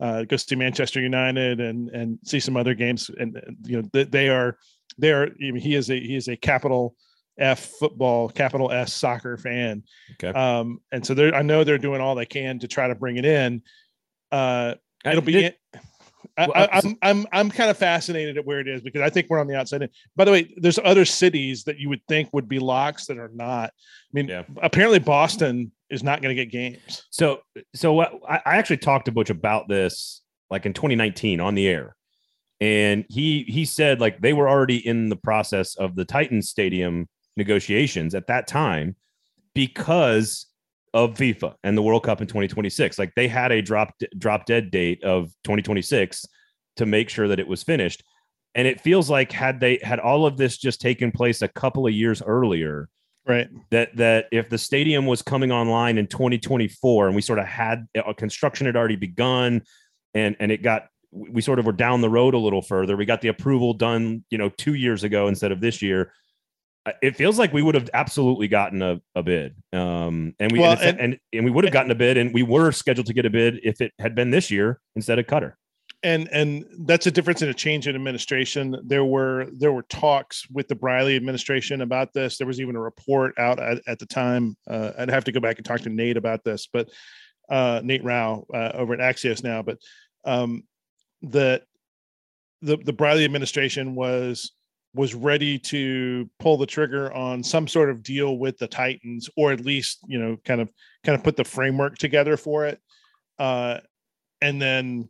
[0.00, 3.10] uh, go see Manchester United and and see some other games.
[3.18, 4.56] And you know they, they are
[4.96, 5.24] they are.
[5.26, 6.94] I mean, he is a he is a capital
[7.38, 9.82] F football, capital S soccer fan.
[10.14, 10.36] Okay.
[10.38, 13.16] Um, and so they're I know they're doing all they can to try to bring
[13.16, 13.62] it in.
[14.30, 14.74] Uh,
[15.04, 15.32] it'll be.
[15.32, 15.56] did-
[16.38, 19.28] I, uh, I'm I'm I'm kind of fascinated at where it is because I think
[19.28, 19.88] we're on the outside.
[20.14, 23.30] By the way, there's other cities that you would think would be locks that are
[23.34, 23.70] not.
[23.70, 24.44] I mean, Yeah.
[24.62, 27.04] apparently Boston is not going to get games.
[27.10, 27.40] So,
[27.74, 31.66] so what I, I actually talked to Butch about this like in 2019 on the
[31.66, 31.96] air,
[32.60, 37.08] and he he said like they were already in the process of the Titans Stadium
[37.36, 38.96] negotiations at that time
[39.54, 40.46] because
[40.94, 42.98] of FIFA and the World Cup in 2026.
[42.98, 46.24] Like they had a drop drop dead date of 2026
[46.76, 48.02] to make sure that it was finished.
[48.54, 51.86] And it feels like had they had all of this just taken place a couple
[51.86, 52.88] of years earlier,
[53.26, 53.48] Right.
[53.70, 57.86] that that if the stadium was coming online in 2024 and we sort of had
[57.96, 59.60] uh, construction had already begun
[60.14, 63.04] and and it got we sort of were down the road a little further we
[63.04, 66.10] got the approval done you know two years ago instead of this year
[67.02, 70.72] it feels like we would have absolutely gotten a, a bid um and we Well,
[70.72, 73.14] and, and- and, and we would have gotten a bid and we were scheduled to
[73.14, 75.54] get a bid if it had been this year instead of Qatar.
[76.04, 78.76] And and that's a difference in a change in administration.
[78.86, 82.38] There were there were talks with the briley administration about this.
[82.38, 84.56] There was even a report out at, at the time.
[84.70, 86.88] Uh, i'd have to go back and talk to nate about this but
[87.50, 89.78] uh, nate Rau uh, over at axios now but
[90.24, 90.62] um,
[91.22, 91.64] that
[92.62, 94.52] the the briley administration was
[94.94, 99.52] was ready to pull the trigger on some sort of deal with the titans or
[99.52, 100.68] at least you know kind of
[101.04, 102.80] kind of put the framework together for it
[103.38, 103.78] uh,
[104.40, 105.08] and then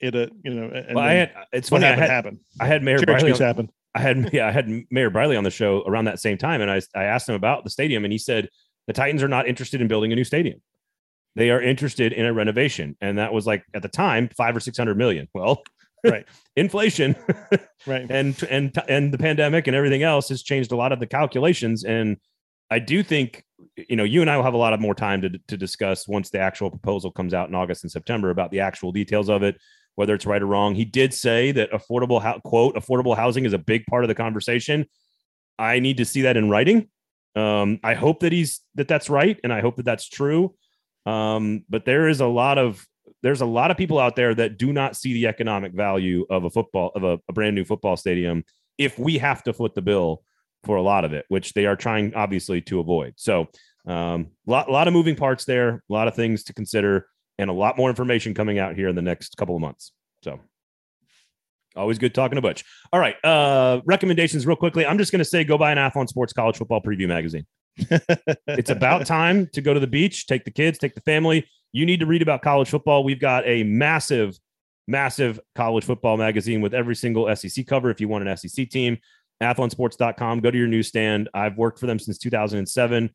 [0.00, 2.40] it uh, you know and well, I had, it's what funny I happened had, happened
[2.60, 5.44] I had mayor Church Briley on- happened I had yeah, I had Mayor Briley on
[5.44, 8.12] the show around that same time, and I I asked him about the stadium, and
[8.12, 8.48] he said
[8.86, 10.60] the Titans are not interested in building a new stadium.
[11.34, 14.60] They are interested in a renovation, and that was like at the time five or
[14.60, 15.28] six hundred million.
[15.34, 15.62] Well,
[16.10, 16.26] Right.
[16.56, 17.16] inflation
[17.86, 21.06] right and and and the pandemic and everything else has changed a lot of the
[21.06, 22.16] calculations, and
[22.70, 23.44] I do think
[23.76, 26.08] you know you and I will have a lot of more time to to discuss
[26.08, 29.42] once the actual proposal comes out in August and September about the actual details of
[29.42, 29.56] it
[29.96, 30.74] whether it's right or wrong.
[30.74, 34.86] He did say that affordable quote affordable housing is a big part of the conversation.
[35.58, 36.88] I need to see that in writing.
[37.34, 40.54] Um, I hope that he's that that's right, and I hope that that's true.
[41.06, 42.86] Um, but there is a lot of
[43.26, 46.44] there's a lot of people out there that do not see the economic value of
[46.44, 48.44] a football of a, a brand new football stadium
[48.78, 50.22] if we have to foot the bill
[50.62, 53.14] for a lot of it, which they are trying obviously to avoid.
[53.16, 53.48] So,
[53.84, 57.50] um, a lot lot of moving parts there, a lot of things to consider and
[57.50, 59.90] a lot more information coming out here in the next couple of months.
[60.22, 60.38] So
[61.74, 62.64] always good talking to Butch.
[62.92, 63.16] All right.
[63.24, 64.86] Uh recommendations real quickly.
[64.86, 67.46] I'm just gonna say go buy an Athlon Sports College Football Preview magazine.
[68.46, 71.46] It's about time to go to the beach, take the kids, take the family.
[71.76, 73.04] You need to read about college football.
[73.04, 74.38] We've got a massive,
[74.88, 77.90] massive college football magazine with every single SEC cover.
[77.90, 78.98] If you want an SEC team,
[79.42, 81.28] athlonsports.com, go to your newsstand.
[81.34, 83.10] I've worked for them since 2007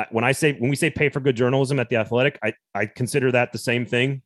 [0.00, 2.52] I- when I say when we say pay for good journalism at the Athletic, I
[2.74, 4.22] I consider that the same thing.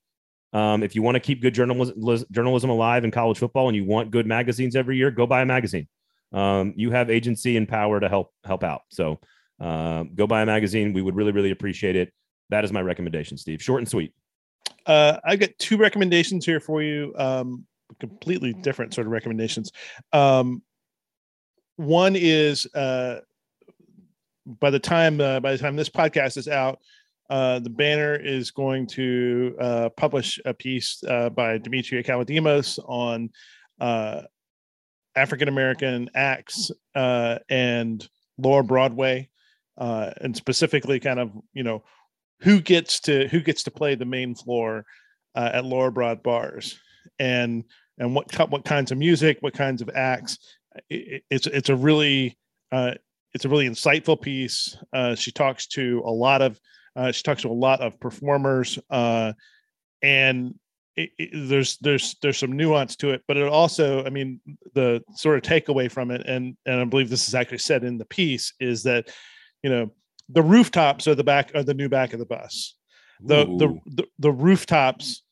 [0.53, 3.85] Um, if you want to keep good journalism journalism alive in college football and you
[3.85, 5.89] want good magazines every year, go buy a magazine.
[6.33, 8.83] Um, you have agency and power to help help out.
[8.91, 9.21] So
[9.61, 10.93] uh, go buy a magazine.
[10.93, 12.13] We would really really appreciate it.
[12.51, 13.63] That is my recommendation, Steve.
[13.63, 14.13] Short and sweet.
[14.87, 17.65] uh, i got two recommendations here for you um,
[18.01, 19.73] completely different sort of recommendations
[20.13, 20.63] um,
[21.77, 23.21] one is uh,
[24.61, 26.79] by the time uh, by the time this podcast is out
[27.31, 33.31] uh, the banner is going to uh, publish a piece uh, by Demetria Kalodimos on
[33.81, 34.23] uh,
[35.17, 39.31] African American acts uh, and Lower Broadway,
[39.79, 41.85] uh, and specifically, kind of you know
[42.45, 44.85] who gets to who gets to play the main floor
[45.35, 46.79] uh, at Lower Broad bars,
[47.19, 47.65] and
[47.99, 50.39] and what what kinds of music, what kinds of acts.
[50.91, 52.37] It- it's it's a really
[52.73, 52.95] uh,
[53.33, 54.77] it's a really insightful piece.
[54.93, 56.61] Uh, she talks to a lot of
[56.97, 59.33] uh, she talks to a lot of performers, uh,
[60.03, 60.55] and
[60.97, 64.41] it, it- there's there's there's some nuance to it, but it also, I mean,
[64.75, 67.99] the sort of takeaway from it, and and I believe this is actually said in
[67.99, 69.09] the piece, is that
[69.63, 69.91] you know
[70.29, 72.77] the rooftops are the back are the new back of the bus.
[73.21, 75.23] The the the, the rooftops,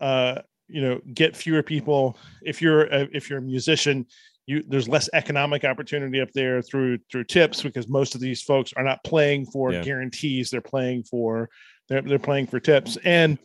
[0.00, 2.16] uh, you know, get fewer people.
[2.42, 4.06] If you're a, if you're a musician,
[4.46, 8.72] you there's less economic opportunity up there through through tips because most of these folks
[8.76, 9.82] are not playing for Yeah.
[9.82, 11.48] guarantees they're playing for
[11.88, 13.38] they're, they're playing for tips and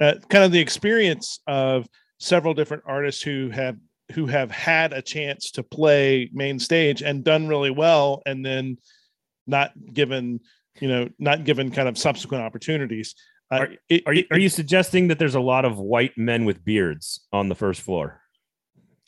[0.00, 1.86] uh, kind of the experience of
[2.18, 3.76] several different artists who have
[4.12, 8.76] who have had a chance to play main stage and done really well, and then
[9.50, 10.40] not given
[10.80, 13.14] you know not given kind of subsequent opportunities.
[13.52, 16.44] Uh, Are, it- Are you are you suggesting that there's a lot of white men
[16.44, 18.20] with beards on the first floor?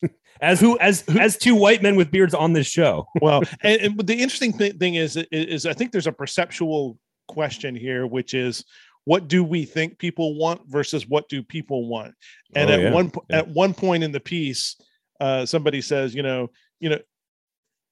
[0.41, 3.07] as who as as two white men with beards on this show.
[3.23, 7.75] well, and, and the interesting thi- thing is, is I think there's a perceptual question
[7.77, 8.65] here, which is
[9.05, 12.15] what do we think people want versus what do people want?
[12.55, 13.39] And Oh, at yeah, one yeah.
[13.39, 14.77] at one point in the piece,
[15.21, 16.99] uh, somebody says, you know, you know,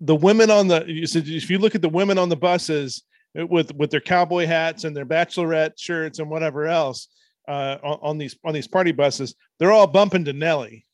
[0.00, 3.02] the women on the you said if you look at the women on the buses
[3.38, 7.08] uh, with with their cowboy hats and their bachelorette shirts and whatever else
[7.48, 10.86] uh, on, on these on these party buses, they're all bumping to Nelly.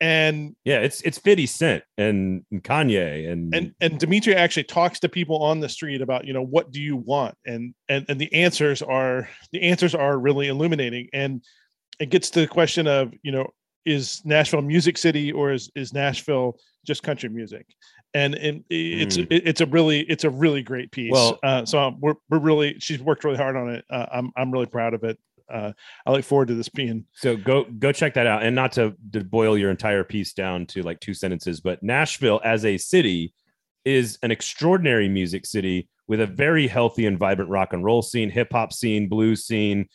[0.00, 5.08] And Yeah, it's it's 50 Cent and Kanye and, and and Demetria actually talks to
[5.08, 8.32] people on the street about you know what do you want and and and the
[8.34, 11.44] answers are the answers are really illuminating and
[12.00, 13.48] it gets to the question of you know
[13.86, 17.66] is Nashville music city or is is Nashville just country music.
[18.14, 19.26] And and it's Mm.
[19.30, 21.12] it's a really it's a really great piece.
[21.12, 23.84] Well- uh, so we're, we're really she's worked really hard on it.
[23.88, 25.18] Uh, I'm I'm really proud of it.
[25.50, 25.72] Uh,
[26.06, 28.94] I look forward to this being So go go check that out, and not to,
[29.12, 33.34] to boil your entire piece down to like two sentences, but Nashville as a city
[33.84, 38.30] is an extraordinary music city with a very healthy and vibrant rock and roll scene,
[38.30, 39.88] hip hop scene, blues scene.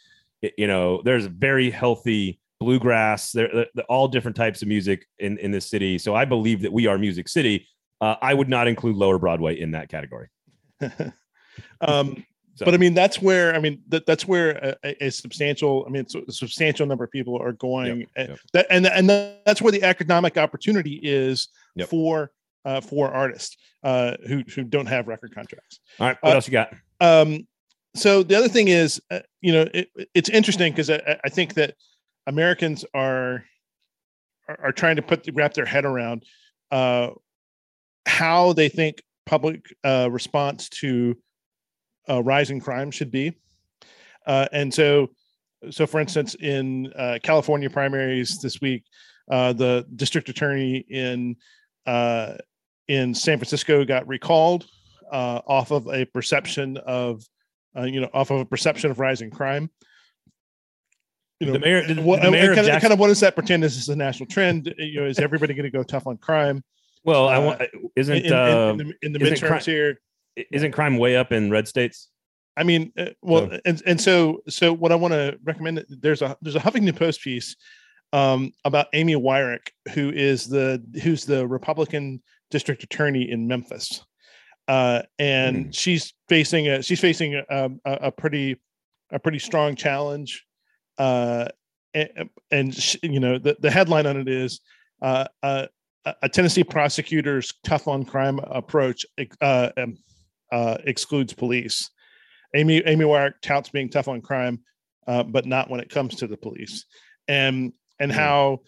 [0.57, 3.31] You know, there's a very healthy bluegrass.
[3.31, 5.97] There- there- all different types of music in in this city.
[5.97, 7.67] So I believe that we are Music City.
[8.01, 10.27] Uh, I would not include Lower Broadway in that category.
[11.81, 12.23] um,
[12.55, 15.91] So- but I mean, that's where I mean that that's where a, a- substantial, I
[15.91, 18.07] mean, a substantial number of people are going.
[18.17, 18.39] yep.
[18.53, 21.89] That and and that's where the economic opportunity is Yep.
[21.89, 22.31] for
[22.65, 25.79] uh, for artists uh, who who don't have record contracts.
[25.99, 26.73] All right, what Uh, else you got?
[26.99, 27.47] Um,
[27.95, 31.53] so the other thing is, uh, you know, it, it's interesting because I, I think
[31.55, 31.75] that
[32.27, 33.43] Americans are
[34.47, 36.23] are, trying to put wrap their head around
[36.71, 37.09] uh,
[38.05, 41.17] how they think public uh, response to
[42.09, 43.33] uh, rising crime should be,
[44.25, 45.09] uh, and so
[45.71, 48.83] so for instance, in uh, California primaries this week,
[49.31, 51.35] uh, the district attorney in
[52.87, 54.65] in San Francisco got recalled
[55.11, 57.23] off of a perception of
[57.83, 59.69] you know off of a perception of rising crime.
[61.39, 63.19] You know, The mayor- the- what, the mayor kind, of, Jackson- kind of what does
[63.19, 64.73] that pretend this is a national trend?
[64.77, 66.63] You know, is everybody going to go tough on crime?
[67.03, 67.61] Well, I uh, want
[67.95, 70.01] isn't in- in- uh, in the, in the isn't midterms crime- here,
[70.51, 72.09] isn't crime way up in red states?
[72.57, 76.35] I mean, uh, well, and and so so what I want to recommend there's a
[76.41, 77.55] there's a Huffington Post piece
[78.13, 82.19] um, about Amy Weirich, who is the who's the Republican
[82.49, 84.03] district attorney in Memphis,
[84.67, 85.71] uh, and Hmm.
[85.71, 88.59] she's facing a she's facing a, a, a pretty
[89.11, 90.43] a pretty strong challenge,
[90.97, 91.47] uh,
[91.93, 94.61] and, and you know the the headline on it is.
[95.01, 95.67] Uh, uh,
[96.21, 99.05] a- Tennessee prosecutor's tough on crime approach
[99.41, 99.97] uh, um,
[100.51, 101.89] uh, excludes police.
[102.55, 104.59] Amy Amy Weirich touts being tough on crime,
[105.07, 106.85] uh, but not when it comes to the police,
[107.27, 108.17] and and Hmm.
[108.17, 108.59] how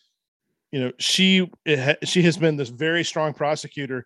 [0.71, 1.49] you know she
[2.03, 4.05] she has been this very strong prosecutor,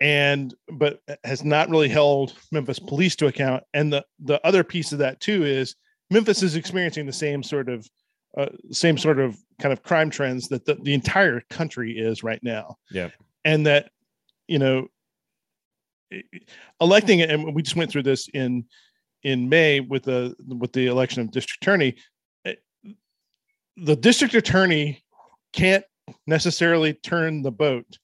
[0.00, 3.64] and but has not really held Memphis police to account.
[3.74, 5.74] And the the other piece of that too is
[6.12, 7.88] Memphis is experiencing the same sort of
[8.36, 12.42] uh, same sort of kind of crime trends that the, the entire country is right
[12.42, 12.76] now.
[12.90, 13.10] Yeah.
[13.44, 13.90] and that
[14.48, 14.88] you know
[16.80, 18.64] electing and we just went through this in
[19.22, 21.96] in May with the with the election of district attorney.
[22.44, 22.54] eh,
[23.76, 25.02] The district attorney
[25.52, 25.84] can't
[26.26, 27.98] necessarily turn the boat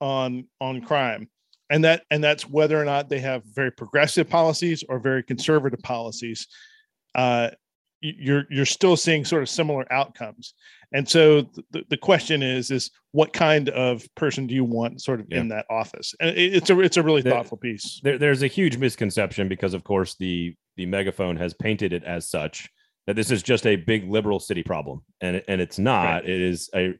[0.00, 1.28] on on crime,
[1.70, 5.80] and that and that's whether or not they have very progressive policies or very conservative
[5.80, 6.46] policies.
[7.14, 7.50] Uh,
[8.00, 10.52] you're you're still seeing sort of similar outcomes,
[10.92, 15.20] and so the, the question is is what kind of person do you want sort
[15.20, 16.14] of in that office?
[16.20, 18.00] And it's a it's a really The- thoughtful piece.
[18.02, 22.28] there, there's a huge misconception because of course the the megaphone has painted it as
[22.28, 22.68] such
[23.06, 26.24] that this is just a big liberal city problem and and it's not Right.
[26.28, 26.92] it is a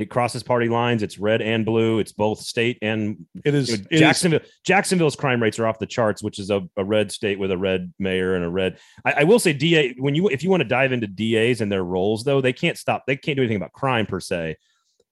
[0.00, 1.02] it crosses party lines.
[1.02, 1.98] It's red and blue.
[1.98, 5.66] It's both state and It is you know, it is- jacksonville jacksonville's crime rates are
[5.66, 8.48] off the charts which is a, a red state with a red mayor and a
[8.48, 11.60] red I, I will say da when you if you want to dive into das
[11.60, 14.56] and their roles though they can't stop they can't do anything about crime per se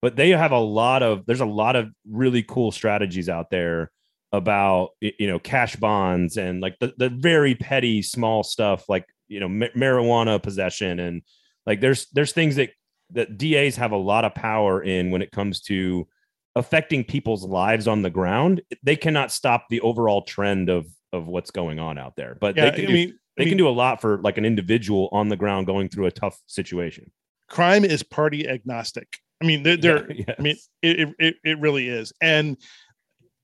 [0.01, 3.91] but they have a lot of there's a lot of really cool strategies out there
[4.33, 9.41] about you know cash bonds and like the, the very petty small stuff like you
[9.41, 11.23] know ma- marijuana possession and
[11.67, 12.71] like there's there's things that
[13.13, 16.07] that DAs have a lot of power in when it comes to
[16.57, 21.51] affecting people's lives on the ground they cannot stop the overall trend of of what's
[21.51, 23.59] going on out there but yeah, they can I do, mean, they I mean, can
[23.59, 27.11] do a lot for like an individual on the ground going through a tough situation
[27.49, 29.09] crime is party agnostic.
[29.43, 32.13] I mean, they're, they're Yeah, I mean, it, it it really is.
[32.21, 32.57] And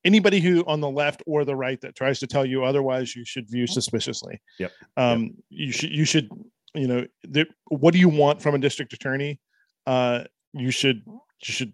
[0.05, 3.25] anybody who on the left or the right that tries to tell you otherwise, you
[3.25, 4.41] should view suspiciously.
[4.59, 4.73] Yep.
[4.97, 6.31] Um, you should you should
[6.75, 9.41] you know the, what do you want from a district attorney?
[9.87, 11.73] Uh, you should you should.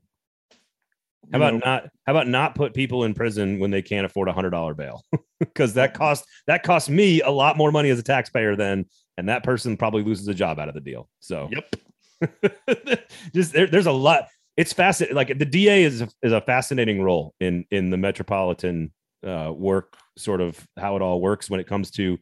[1.32, 1.84] How about know, not?
[2.06, 5.02] How about not put people in prison when they can't afford a hundred dollar bail?
[5.40, 8.84] Because that cost that costs me a lot more money as a taxpayer than,
[9.16, 11.08] and that person probably loses a job out of the deal.
[11.20, 13.00] So Yep.
[13.34, 14.26] just there, there's a lot.
[14.58, 15.16] It's fascinating.
[15.16, 18.92] Like the DA is a, is a fascinating role in in the metropolitan
[19.26, 22.18] uh, work, sort of how it all works when it comes to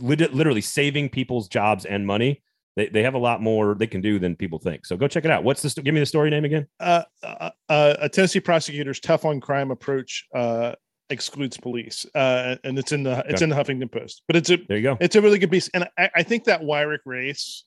[0.00, 2.42] lit- literally saving people's jobs and money.
[2.78, 4.86] They, they have a lot more they can do than people think.
[4.86, 5.42] So go check it out.
[5.42, 6.68] What's the give me the story name again?
[6.78, 10.74] uh, uh, uh, a Tennessee prosecutor's tough on crime approach uh,
[11.10, 13.44] excludes police, uh, and it's in the it's Okay.
[13.44, 14.22] in the Huffington Post.
[14.28, 14.96] But it's a There you go.
[15.00, 17.64] it's a really good piece, and I, I think that Weirich race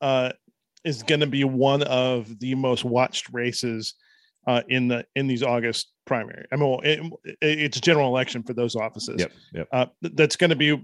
[0.00, 0.32] uh,
[0.84, 3.92] is going to be one of the most watched races
[4.46, 6.46] uh, in the in these August primary.
[6.50, 7.02] I mean, well, it,
[7.42, 9.16] it's a general election for those offices.
[9.18, 9.32] Yep.
[9.52, 9.68] Yep.
[9.70, 10.80] Uh, that's going to be.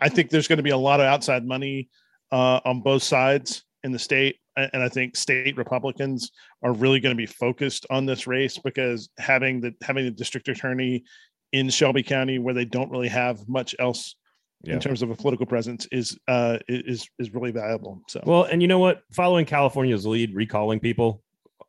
[0.00, 1.88] I think there's going to be a lot of outside money
[2.32, 6.30] uh, on both sides in the state, and I think state Republicans
[6.62, 10.48] are really going to be focused on this race because having the having the district
[10.48, 11.04] attorney
[11.52, 14.16] in Shelby County, where they don't really have much else
[14.62, 14.74] Yeah.
[14.74, 18.02] in terms of a political presence, is uh, is is really valuable.
[18.08, 19.02] So Well, and you know what?
[19.12, 21.22] Following California's lead, recalling people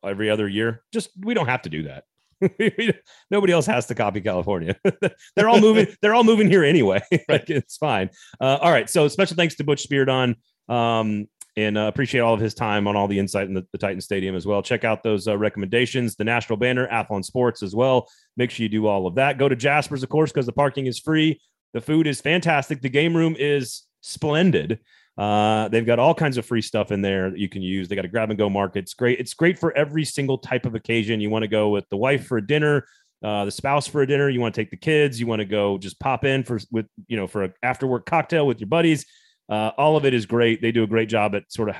[0.04, 2.04] every other year, just we don't have to do that.
[3.30, 4.76] Nobody else has to copy California.
[5.36, 5.86] they're all moving.
[6.02, 7.00] They're all moving here anyway.
[7.28, 8.10] like it's fine.
[8.40, 8.90] Uh, all right.
[8.90, 10.34] So special thanks to Butch Spyridon.
[10.68, 13.78] Um, and uh, appreciate all of his time on all the insight in the, the
[13.78, 14.62] Titan Stadium as well.
[14.62, 18.08] Check out those uh, recommendations, the Nashville Banner, Athlon Sports as well.
[18.36, 19.38] Make sure you do all of that.
[19.38, 21.40] Go to Jasper's, of course, because the parking is free.
[21.74, 22.80] The food is fantastic.
[22.80, 24.80] The game room is splendid.
[25.18, 27.86] Uh, they've got all kinds of free stuff in there that you can use.
[27.86, 28.80] They got a grab and go market.
[28.80, 29.20] It's great.
[29.20, 31.20] It's great for every single type of occasion.
[31.20, 32.86] You want to go with the wife for a dinner,
[33.22, 34.30] uh, the spouse for a dinner.
[34.30, 35.20] You want to take the kids.
[35.20, 38.06] You want to go just pop in for with you know for an after work
[38.06, 39.04] cocktail with your buddies.
[39.48, 40.62] Uh, all of it is great.
[40.62, 41.76] They do a great job at sort of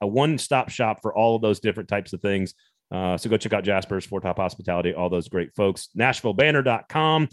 [0.00, 2.54] a one stop shop for all of those different types of things.
[2.90, 5.88] Uh, so go check out Jasper's, Four Top Hospitality, all those great folks.
[5.98, 7.28] NashvilleBanner.com,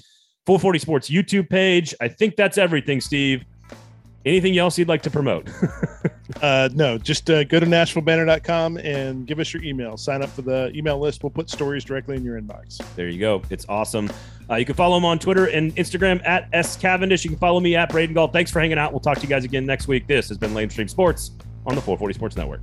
[0.46, 1.94] 440 Sports YouTube page.
[2.00, 3.44] I think that's everything, Steve.
[4.26, 5.50] Anything else you'd like to promote?
[6.42, 9.98] uh, no, just uh, go to NashvilleBanner.com and give us your email.
[9.98, 11.24] Sign up for the email list.
[11.24, 12.78] We'll put stories directly in your inbox.
[12.96, 13.42] There you go.
[13.50, 14.12] It's awesome.
[14.50, 17.24] Uh, you can follow him on Twitter and Instagram at S Cavendish.
[17.24, 18.28] You can follow me at Braden Gall.
[18.28, 18.92] Thanks for hanging out.
[18.92, 20.08] We'll talk to you guys again next week.
[20.08, 21.32] This has been Lamestream Sports
[21.66, 22.62] on the 440 Sports Network.